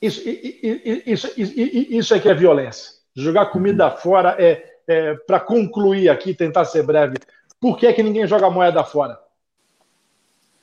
[0.00, 2.94] Isso, isso, isso, isso é que é violência.
[3.14, 3.96] Jogar comida uhum.
[3.98, 7.18] fora é, é para concluir aqui, tentar ser breve.
[7.60, 9.20] Por que, é que ninguém joga moeda fora?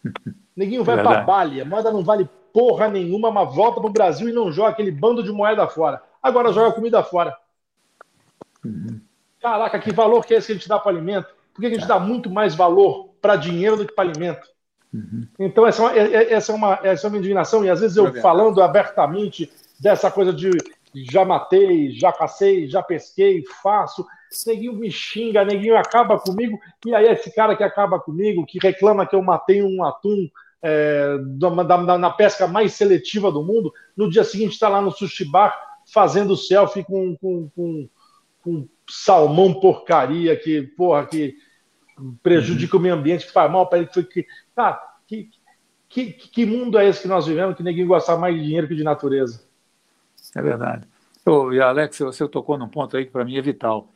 [0.55, 4.27] Ninguém vai para Bali, a moeda não vale porra nenhuma, mas volta para o Brasil
[4.27, 6.01] e não joga aquele bando de moeda fora.
[6.23, 7.37] Agora joga comida fora.
[8.65, 8.99] Uhum.
[9.39, 11.27] Caraca, que valor que é esse que a gente dá para alimento?
[11.53, 11.87] Por que a gente é.
[11.87, 14.47] dá muito mais valor para dinheiro do que para alimento?
[14.93, 15.27] Uhum.
[15.39, 17.79] Então, essa é, uma, é, é, essa, é uma, essa é uma indignação, e às
[17.79, 20.51] vezes eu falando abertamente dessa coisa de
[20.93, 24.05] já matei, já cacei, já pesquei, faço,
[24.45, 29.05] neguinho me xinga, neguinho acaba comigo, e aí esse cara que acaba comigo, que reclama
[29.05, 30.27] que eu matei um atum
[30.61, 34.91] é, da, da, na pesca mais seletiva do mundo, no dia seguinte está lá no
[34.91, 35.55] sushi bar
[35.93, 37.89] fazendo selfie com, com, com,
[38.41, 41.35] com salmão porcaria que, porra, que
[42.21, 42.79] prejudica uhum.
[42.79, 43.87] o meio ambiente, que faz mal para ele.
[43.87, 44.25] Que,
[44.55, 45.29] cara, que,
[45.89, 48.75] que, que mundo é esse que nós vivemos que ninguém gosta mais de dinheiro que
[48.75, 49.43] de natureza?
[50.35, 50.87] É verdade.
[51.25, 53.89] Oh, e Alex, você tocou num ponto aí que para mim é vital.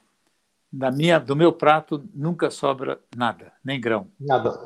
[0.74, 4.08] Da minha, do meu prato nunca sobra nada, nem grão.
[4.20, 4.58] Nada.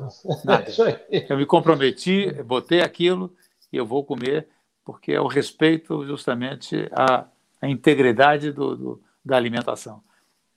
[0.44, 0.66] nada.
[1.28, 3.34] Eu me comprometi, botei aquilo
[3.72, 4.48] e eu vou comer,
[4.84, 7.26] porque é o respeito justamente à,
[7.60, 10.00] à integridade do, do, da alimentação,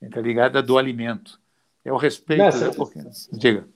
[0.00, 1.40] está ligada do alimento.
[1.84, 2.42] O respeito.
[2.42, 2.70] Né?
[2.76, 3.00] Porque...
[3.32, 3.66] Diga.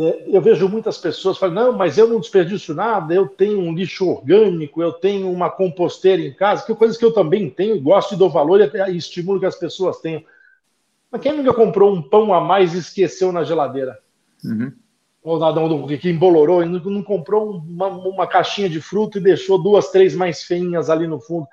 [0.00, 3.74] É, eu vejo muitas pessoas falando, não, mas eu não desperdiço nada, eu tenho um
[3.74, 8.14] lixo orgânico, eu tenho uma composteira em casa, que coisas que eu também tenho, gosto
[8.14, 10.22] e dou valor e, estimulo que as pessoas tenham.
[11.10, 13.98] Mas quem nunca comprou um pão a mais e esqueceu na geladeira?
[14.44, 14.72] Uhum.
[15.20, 15.60] Ou nada,
[15.98, 20.14] que embolorou, e não, não comprou uma, uma, caixinha de fruta e deixou duas, três
[20.14, 21.46] mais feinhas ali no fundo.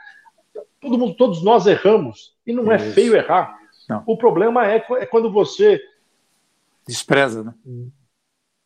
[0.79, 2.35] Todo mundo, todos nós erramos.
[2.45, 3.57] E não é, é feio errar.
[3.89, 4.03] Não.
[4.05, 5.81] O problema é, é quando você
[6.87, 7.53] despreza, né?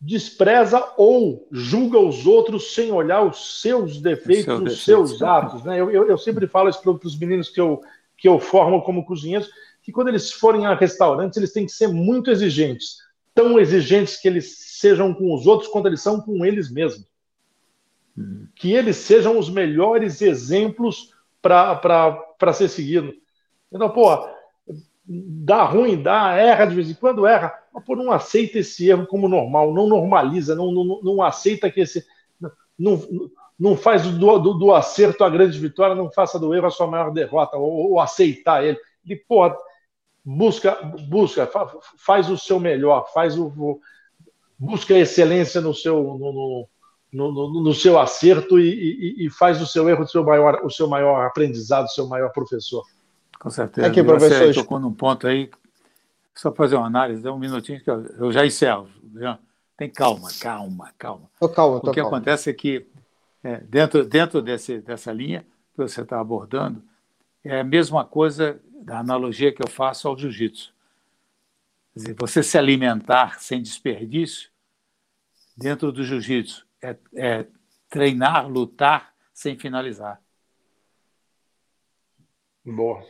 [0.02, 5.64] Despreza ou julga os outros sem olhar os seus defeitos, seu os seus atos.
[5.64, 5.80] Né?
[5.80, 7.82] Eu, eu, eu, sempre falo isso para os meninos que eu,
[8.18, 9.50] que eu formo como cozinheiros,
[9.84, 12.98] que quando eles forem a restaurantes, eles têm que ser muito exigentes.
[13.36, 17.06] Tão exigentes que eles sejam com os outros quanto eles são com eles mesmos.
[18.18, 18.48] Hum.
[18.56, 23.14] Que eles sejam os melhores exemplos para ser seguido.
[23.72, 24.10] Então, pô,
[25.10, 29.08] dá ruim, dá, erra de vez em quando, erra, mas pô, não aceita esse erro
[29.08, 32.06] como normal, não normaliza, não, não, não aceita que esse.
[32.78, 33.02] Não,
[33.60, 36.88] não faz do, do, do, acerto a grande vitória, não faça do erro a sua
[36.88, 38.78] maior derrota, ou, ou aceitar ele.
[39.04, 39.52] E, pô,
[40.24, 40.78] busca,
[41.10, 41.50] busca,
[41.98, 43.82] faz o seu melhor, faz o.
[44.58, 46.02] busca a excelência no seu.
[46.02, 46.68] No, no,
[47.12, 50.70] no, no seu acerto e, e, e, faz o seu erro o seu maior, o
[50.70, 52.84] seu maior aprendizado, o seu maior professor.
[53.40, 53.88] Com certeza.
[53.88, 54.54] Aqui, professor.
[54.54, 55.50] Você tocou num ponto aí,
[56.36, 58.90] só fazer uma análise, dá um minutinho que eu, eu já encerro.
[59.16, 59.40] Já.
[59.78, 61.32] Tem calma, calma, calma.
[61.40, 62.18] Tô calma tô o que calma.
[62.18, 62.86] acontece é que,
[63.42, 66.84] é, dentro, dentro desse, dessa linha que você está abordando,
[67.46, 70.74] é a mesma coisa da analogia que eu faço ao jiu-jitsu.
[72.18, 74.50] Você se alimentar sem desperdício,
[75.56, 77.48] dentro do jiu-jitsu, é, é
[77.90, 80.22] treinar, lutar sem finalizar.
[82.66, 83.02] Boa.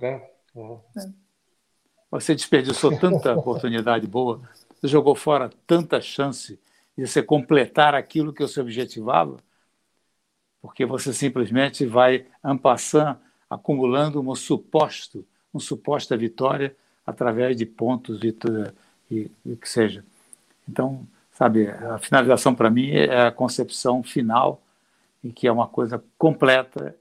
[0.00, 0.30] É.
[2.10, 4.40] Você desperdiçou tanta oportunidade boa,
[4.80, 6.58] você jogou fora tanta chance
[6.96, 9.36] de você completar aquilo que você objetivava,
[10.60, 16.76] porque você simplesmente vai ampassando, acumulando um suposto, uma suposta vitória
[17.06, 18.36] através de pontos e,
[19.10, 20.04] e, e que seja.
[20.68, 24.62] Então, sabe, a finalização para mim é a concepção final
[25.22, 26.94] e que é uma coisa completa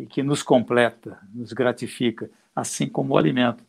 [0.00, 3.62] e que nos completa, nos gratifica, assim como o alimento.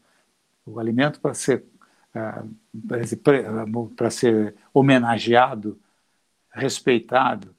[0.66, 1.66] O alimento para ser
[2.14, 2.44] ah,
[3.96, 5.80] para ser homenageado,
[6.52, 7.56] respeitado,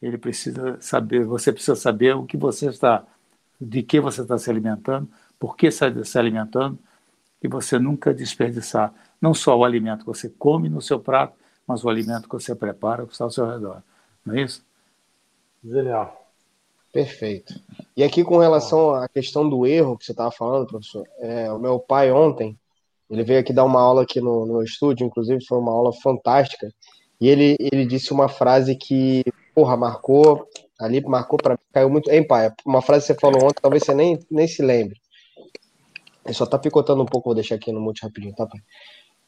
[0.00, 3.04] ele precisa saber, você precisa saber o que você está,
[3.60, 6.78] de que você está se alimentando, por que está se alimentando,
[7.42, 11.34] e você nunca desperdiçar não só o alimento que você come no seu prato,
[11.66, 13.82] mas o alimento que você prepara que está ao seu redor.
[14.24, 14.64] Não é isso?
[15.64, 16.27] Genial.
[16.92, 17.54] Perfeito.
[17.96, 21.58] E aqui com relação à questão do erro que você estava falando, professor, é, o
[21.58, 22.58] meu pai ontem,
[23.10, 26.72] ele veio aqui dar uma aula aqui no, no estúdio, inclusive foi uma aula fantástica,
[27.20, 29.24] E ele, ele disse uma frase que,
[29.54, 30.46] porra, marcou,
[30.78, 32.10] ali marcou para mim, caiu muito.
[32.10, 32.52] Hein, pai?
[32.64, 35.00] Uma frase que você falou ontem, talvez você nem, nem se lembre.
[36.24, 38.60] Ele só tá picotando um pouco, vou deixar aqui no mute rapidinho, tá, pai?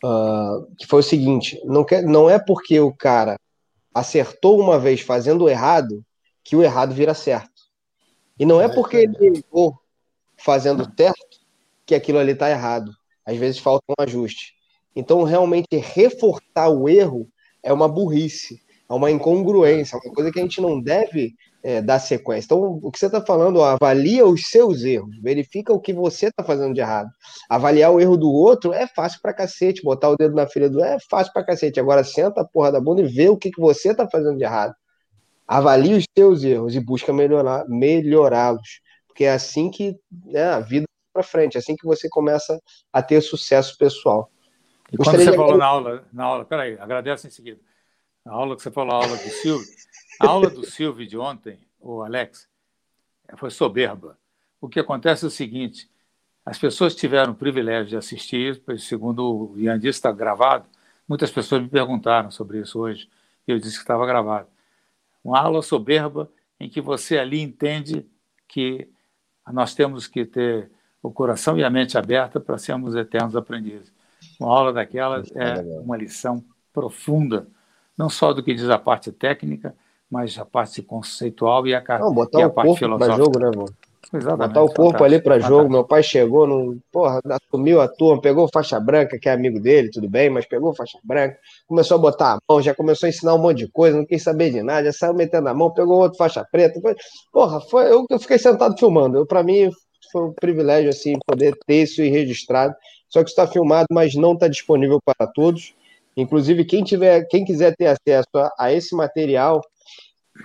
[0.02, 3.38] Uh, que foi o seguinte: não, quer, não é porque o cara
[3.94, 6.02] acertou uma vez fazendo errado
[6.42, 7.62] que o errado vira certo.
[8.38, 9.78] E não é porque ele errou
[10.36, 11.38] fazendo certo
[11.84, 12.92] que aquilo ali está errado.
[13.26, 14.54] Às vezes falta um ajuste.
[14.94, 17.28] Então, realmente, reforçar o erro
[17.62, 21.80] é uma burrice, é uma incongruência, é uma coisa que a gente não deve é,
[21.80, 22.46] dar sequência.
[22.46, 26.26] Então, o que você está falando, ó, avalia os seus erros, verifica o que você
[26.26, 27.10] está fazendo de errado.
[27.48, 30.82] Avaliar o erro do outro é fácil pra cacete, botar o dedo na filha do
[30.82, 31.78] é fácil pra cacete.
[31.78, 34.44] Agora, senta a porra da bunda e vê o que, que você está fazendo de
[34.44, 34.74] errado.
[35.52, 38.80] Avalie os seus erros e busca melhorar, melhorá-los.
[39.08, 42.56] Porque é assim que né, a vida para frente, é assim que você começa
[42.92, 44.30] a ter sucesso pessoal.
[44.92, 47.58] E quando você falou na aula, na aula, peraí, agradeço em seguida.
[48.24, 49.66] A aula que você falou, a aula do Silvio,
[50.20, 52.48] a aula do Silvio de ontem, o Alex,
[53.36, 54.16] foi soberba.
[54.60, 55.90] O que acontece é o seguinte:
[56.46, 60.66] as pessoas tiveram o privilégio de assistir, segundo o Ian disse, está gravado.
[61.08, 63.10] Muitas pessoas me perguntaram sobre isso hoje,
[63.48, 64.46] e eu disse que estava gravado.
[65.22, 68.06] Uma aula soberba em que você ali entende
[68.48, 68.88] que
[69.52, 70.70] nós temos que ter
[71.02, 73.92] o coração e a mente aberta para sermos eternos aprendizes.
[74.38, 77.46] Uma aula daquelas é uma lição profunda,
[77.96, 79.74] não só do que diz a parte técnica,
[80.10, 83.16] mas a parte conceitual e a, não, botar e a o parte filosófica.
[83.16, 83.74] Jogo, né, mano?
[84.12, 85.70] Exatamente, botar o corpo ali para jogo.
[85.70, 89.90] Meu pai chegou, não, porra, assumiu a turma, pegou faixa branca, que é amigo dele,
[89.90, 91.38] tudo bem, mas pegou faixa branca,
[91.68, 94.22] começou a botar a mão, já começou a ensinar um monte de coisa, não quis
[94.22, 96.80] saber de nada, já saiu metendo a mão, pegou outro faixa preta.
[96.80, 96.96] Foi,
[97.32, 99.24] porra, foi, eu, eu fiquei sentado filmando.
[99.26, 99.70] Para mim
[100.10, 102.74] foi um privilégio assim poder ter isso registrado.
[103.08, 105.74] Só que está filmado, mas não está disponível para todos.
[106.16, 109.60] Inclusive, quem tiver, quem quiser ter acesso a, a esse material,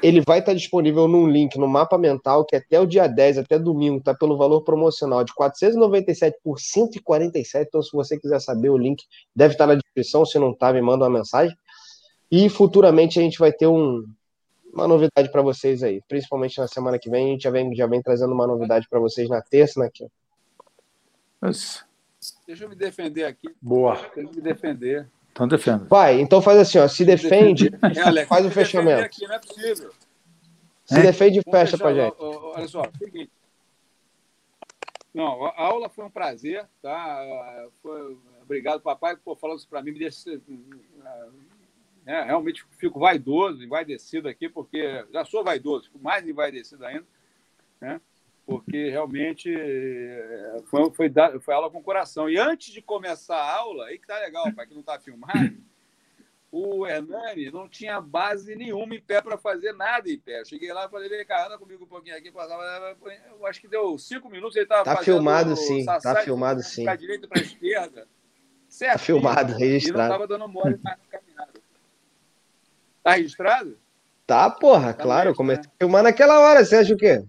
[0.02, 3.58] ele vai estar disponível num link no mapa mental, que até o dia 10, até
[3.60, 7.68] domingo, está pelo valor promocional de 497 por 147.
[7.68, 9.04] Então, se você quiser saber, o link
[9.36, 10.26] deve estar na descrição.
[10.26, 11.56] Se não está, me manda uma mensagem.
[12.32, 14.06] E futuramente a gente vai ter um,
[14.74, 17.28] uma novidade para vocês aí, principalmente na semana que vem.
[17.28, 20.12] A gente já vem, já vem trazendo uma novidade para vocês na terça, na quinta.
[22.46, 23.56] Deixa eu me defender aqui.
[23.62, 23.96] Boa.
[24.16, 25.08] Deixa eu me defender.
[25.36, 25.84] Então defenda.
[25.90, 29.04] Vai, então faz assim, ó, se defende, é, Alex, faz o fechamento.
[29.04, 29.92] Aqui, não é possível.
[30.86, 31.02] Se é?
[31.02, 32.16] defende e fecha pra gente.
[32.18, 33.30] Olha só, seguinte.
[35.14, 37.68] Não, a aula foi um prazer, tá?
[37.82, 39.92] Foi, obrigado, papai, por falando isso para mim.
[39.92, 40.42] Me deixa,
[42.06, 47.06] né, realmente fico vaidoso, envaidecido aqui, porque já sou vaidoso, fico mais envaidecido ainda,
[47.82, 48.00] né?
[48.46, 52.30] Porque realmente eh, foi, foi, foi aula com coração.
[52.30, 55.58] E antes de começar a aula, aí que tá legal, para que não está filmado,
[56.52, 60.42] o Hernani não tinha base nenhuma em pé para fazer nada em pé.
[60.42, 62.32] Eu cheguei lá e falei, vem cá, anda comigo um pouquinho aqui.
[62.32, 65.16] Eu acho que deu cinco minutos, ele estava tá fazendo...
[65.16, 66.86] filmado sim, tá filmado sim.
[66.86, 68.08] Para direita para esquerda.
[68.70, 68.94] Certo.
[68.94, 69.98] Tá filmado, registrado.
[69.98, 71.54] E não estava dando mole na caminhada.
[73.04, 73.78] Tá registrado?
[74.26, 75.30] Tá, porra, tá claro.
[75.32, 75.70] eu comecei né?
[75.74, 76.64] a filmar naquela hora.
[76.64, 77.24] Você acha o quê?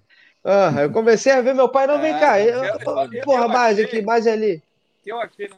[0.49, 2.41] Ah, eu comecei a ver meu pai, não, vem é, cá.
[2.41, 4.63] Eu, eu, porra, base aqui, base ali.
[5.05, 5.51] Eu achei,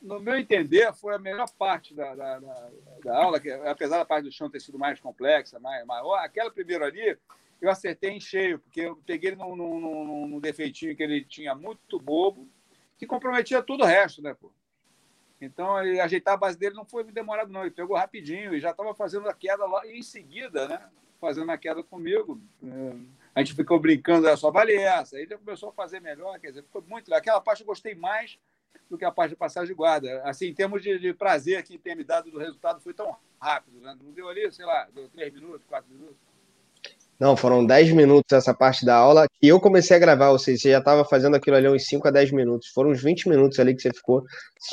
[0.00, 2.68] no meu entender, foi a melhor parte da, da, da,
[3.04, 6.50] da, aula, que apesar da parte do chão ter sido mais complexa, mais maior, aquela
[6.50, 7.18] primeira ali,
[7.60, 11.22] eu acertei em cheio, porque eu peguei ele num, num, num, num defeitinho que ele
[11.22, 12.48] tinha muito bobo,
[12.96, 14.50] que comprometia todo o resto, né, pô?
[15.38, 17.60] Então, ele, ajeitar a base dele não foi demorado, não.
[17.60, 19.86] Ele pegou rapidinho e já estava fazendo a queda lá.
[19.86, 20.80] E em seguida, né?
[21.26, 22.40] Fazendo a queda comigo.
[22.62, 22.92] É,
[23.34, 25.16] a gente ficou brincando, era só vale essa.
[25.16, 27.18] Aí ele começou a fazer melhor, quer dizer, ficou muito legal.
[27.18, 28.38] Aquela parte eu gostei mais
[28.88, 30.22] do que a parte de passagem de guarda.
[30.22, 33.80] Assim, em termos de, de prazer que ter me dado do resultado, foi tão rápido.
[33.80, 33.96] Né?
[34.00, 36.16] Não deu ali, sei lá, deu três minutos, quatro minutos.
[37.18, 40.60] Não, foram 10 minutos essa parte da aula que eu comecei a gravar, ou seja,
[40.60, 42.68] você já estava fazendo aquilo ali uns 5 a 10 minutos.
[42.68, 44.22] Foram uns 20 minutos ali que você ficou.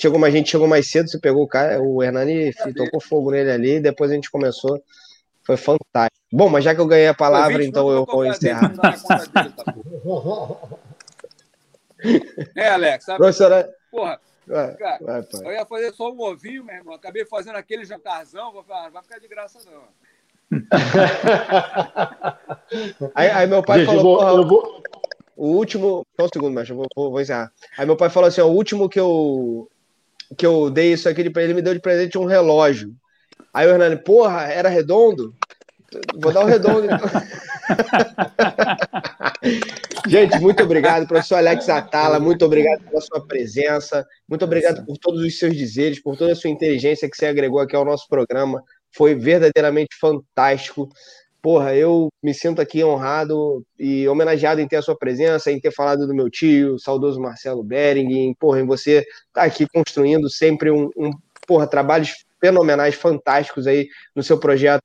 [0.02, 3.50] Chegou mais gente, chegou mais cedo, você pegou o cara, o Hernani tocou fogo nele
[3.50, 4.78] ali, depois a gente começou.
[5.46, 6.24] Foi fantástico.
[6.32, 8.74] Bom, mas já que eu ganhei a palavra, então eu vou encerrar.
[8.76, 8.96] Tá
[12.56, 13.18] é, Alex, sabe?
[13.18, 13.70] Professora...
[13.92, 16.96] Porra, vai, cara, vai, eu ia fazer só um ovinho, meu irmão.
[16.96, 19.84] Acabei fazendo aquele jantarzão, vou falar, vai ficar de graça, não.
[23.16, 24.84] aí, aí, meu pai Gente, falou, eu vou, eu vou...
[25.36, 27.52] o último, só um segundo, mas eu vou, vou, vou, encerrar.
[27.78, 29.70] Aí meu pai falou assim, ó, o último que eu
[30.38, 32.94] que eu dei isso aqui para ele me deu de presente um relógio.
[33.54, 35.34] Aí o Hernani, porra, era redondo?
[36.16, 36.98] Vou dar o um redondo então.
[40.08, 45.22] Gente, muito obrigado, professor Alex Atala, muito obrigado pela sua presença, muito obrigado por todos
[45.22, 48.62] os seus dizeres, por toda a sua inteligência que você agregou aqui ao nosso programa.
[48.92, 50.90] Foi verdadeiramente fantástico.
[51.42, 55.72] Porra, eu me sinto aqui honrado e homenageado em ter a sua presença, em ter
[55.72, 60.30] falado do meu tio, saudoso Marcelo Bering, em, porra, em você estar tá aqui construindo
[60.30, 61.12] sempre um, um
[61.46, 64.82] porra, trabalhos fenomenais, fantásticos aí no seu projeto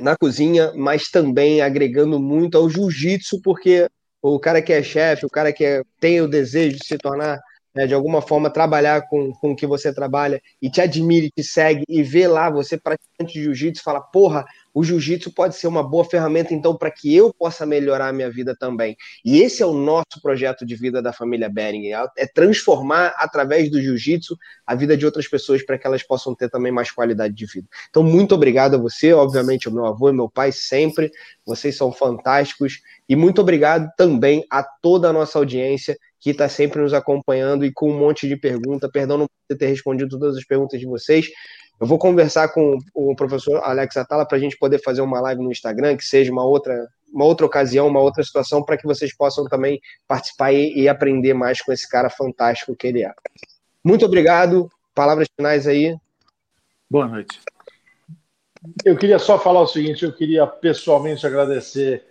[0.00, 3.88] na cozinha, mas também agregando muito ao jiu-jitsu, porque
[4.20, 7.38] o cara que é chefe, o cara que é, tem o desejo de se tornar
[7.72, 11.44] né, de alguma forma trabalhar com, com o que você trabalha e te admire, te
[11.44, 15.82] segue e vê lá você praticante de jiu-jitsu fala, porra, o jiu-jitsu pode ser uma
[15.82, 18.96] boa ferramenta então para que eu possa melhorar a minha vida também.
[19.24, 23.70] E esse é o nosso projeto de vida da família Bering, é, é transformar através
[23.70, 27.34] do jiu-jitsu a vida de outras pessoas para que elas possam ter também mais qualidade
[27.34, 27.66] de vida.
[27.88, 31.10] Então, muito obrigado a você, obviamente, o meu avô e meu pai sempre,
[31.46, 36.82] vocês são fantásticos e muito obrigado também a toda a nossa audiência que está sempre
[36.82, 38.90] nos acompanhando e com um monte de perguntas.
[38.90, 41.28] Perdão não ter respondido todas as perguntas de vocês.
[41.80, 45.42] Eu vou conversar com o professor Alex Atala para a gente poder fazer uma live
[45.42, 49.16] no Instagram, que seja uma outra, uma outra ocasião, uma outra situação, para que vocês
[49.16, 53.12] possam também participar e, e, aprender mais com esse cara fantástico que ele é.
[53.84, 54.68] Muito obrigado.
[54.92, 55.96] Palavras finais aí.
[56.90, 57.38] Boa noite.
[58.84, 62.04] Eu queria só falar o seguinte: eu queria pessoalmente agradecer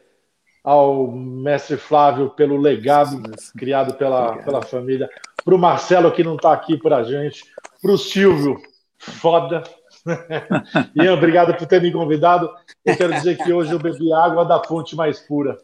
[0.63, 3.21] ao mestre Flávio pelo legado
[3.57, 5.09] criado pela, pela família,
[5.43, 7.45] para o Marcelo que não está aqui para a gente,
[7.81, 8.61] para o Silvio,
[8.97, 9.63] foda.
[10.95, 12.49] Ian, obrigado por ter me convidado.
[12.85, 15.57] Eu quero dizer que hoje eu bebi água da fonte mais pura.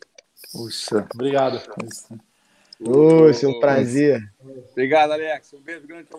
[0.52, 1.08] Puxa.
[1.14, 1.62] Obrigado.
[2.84, 4.22] Puxa, um prazer.
[4.72, 5.54] Obrigado, Alex.
[5.54, 6.12] Um beijo grande para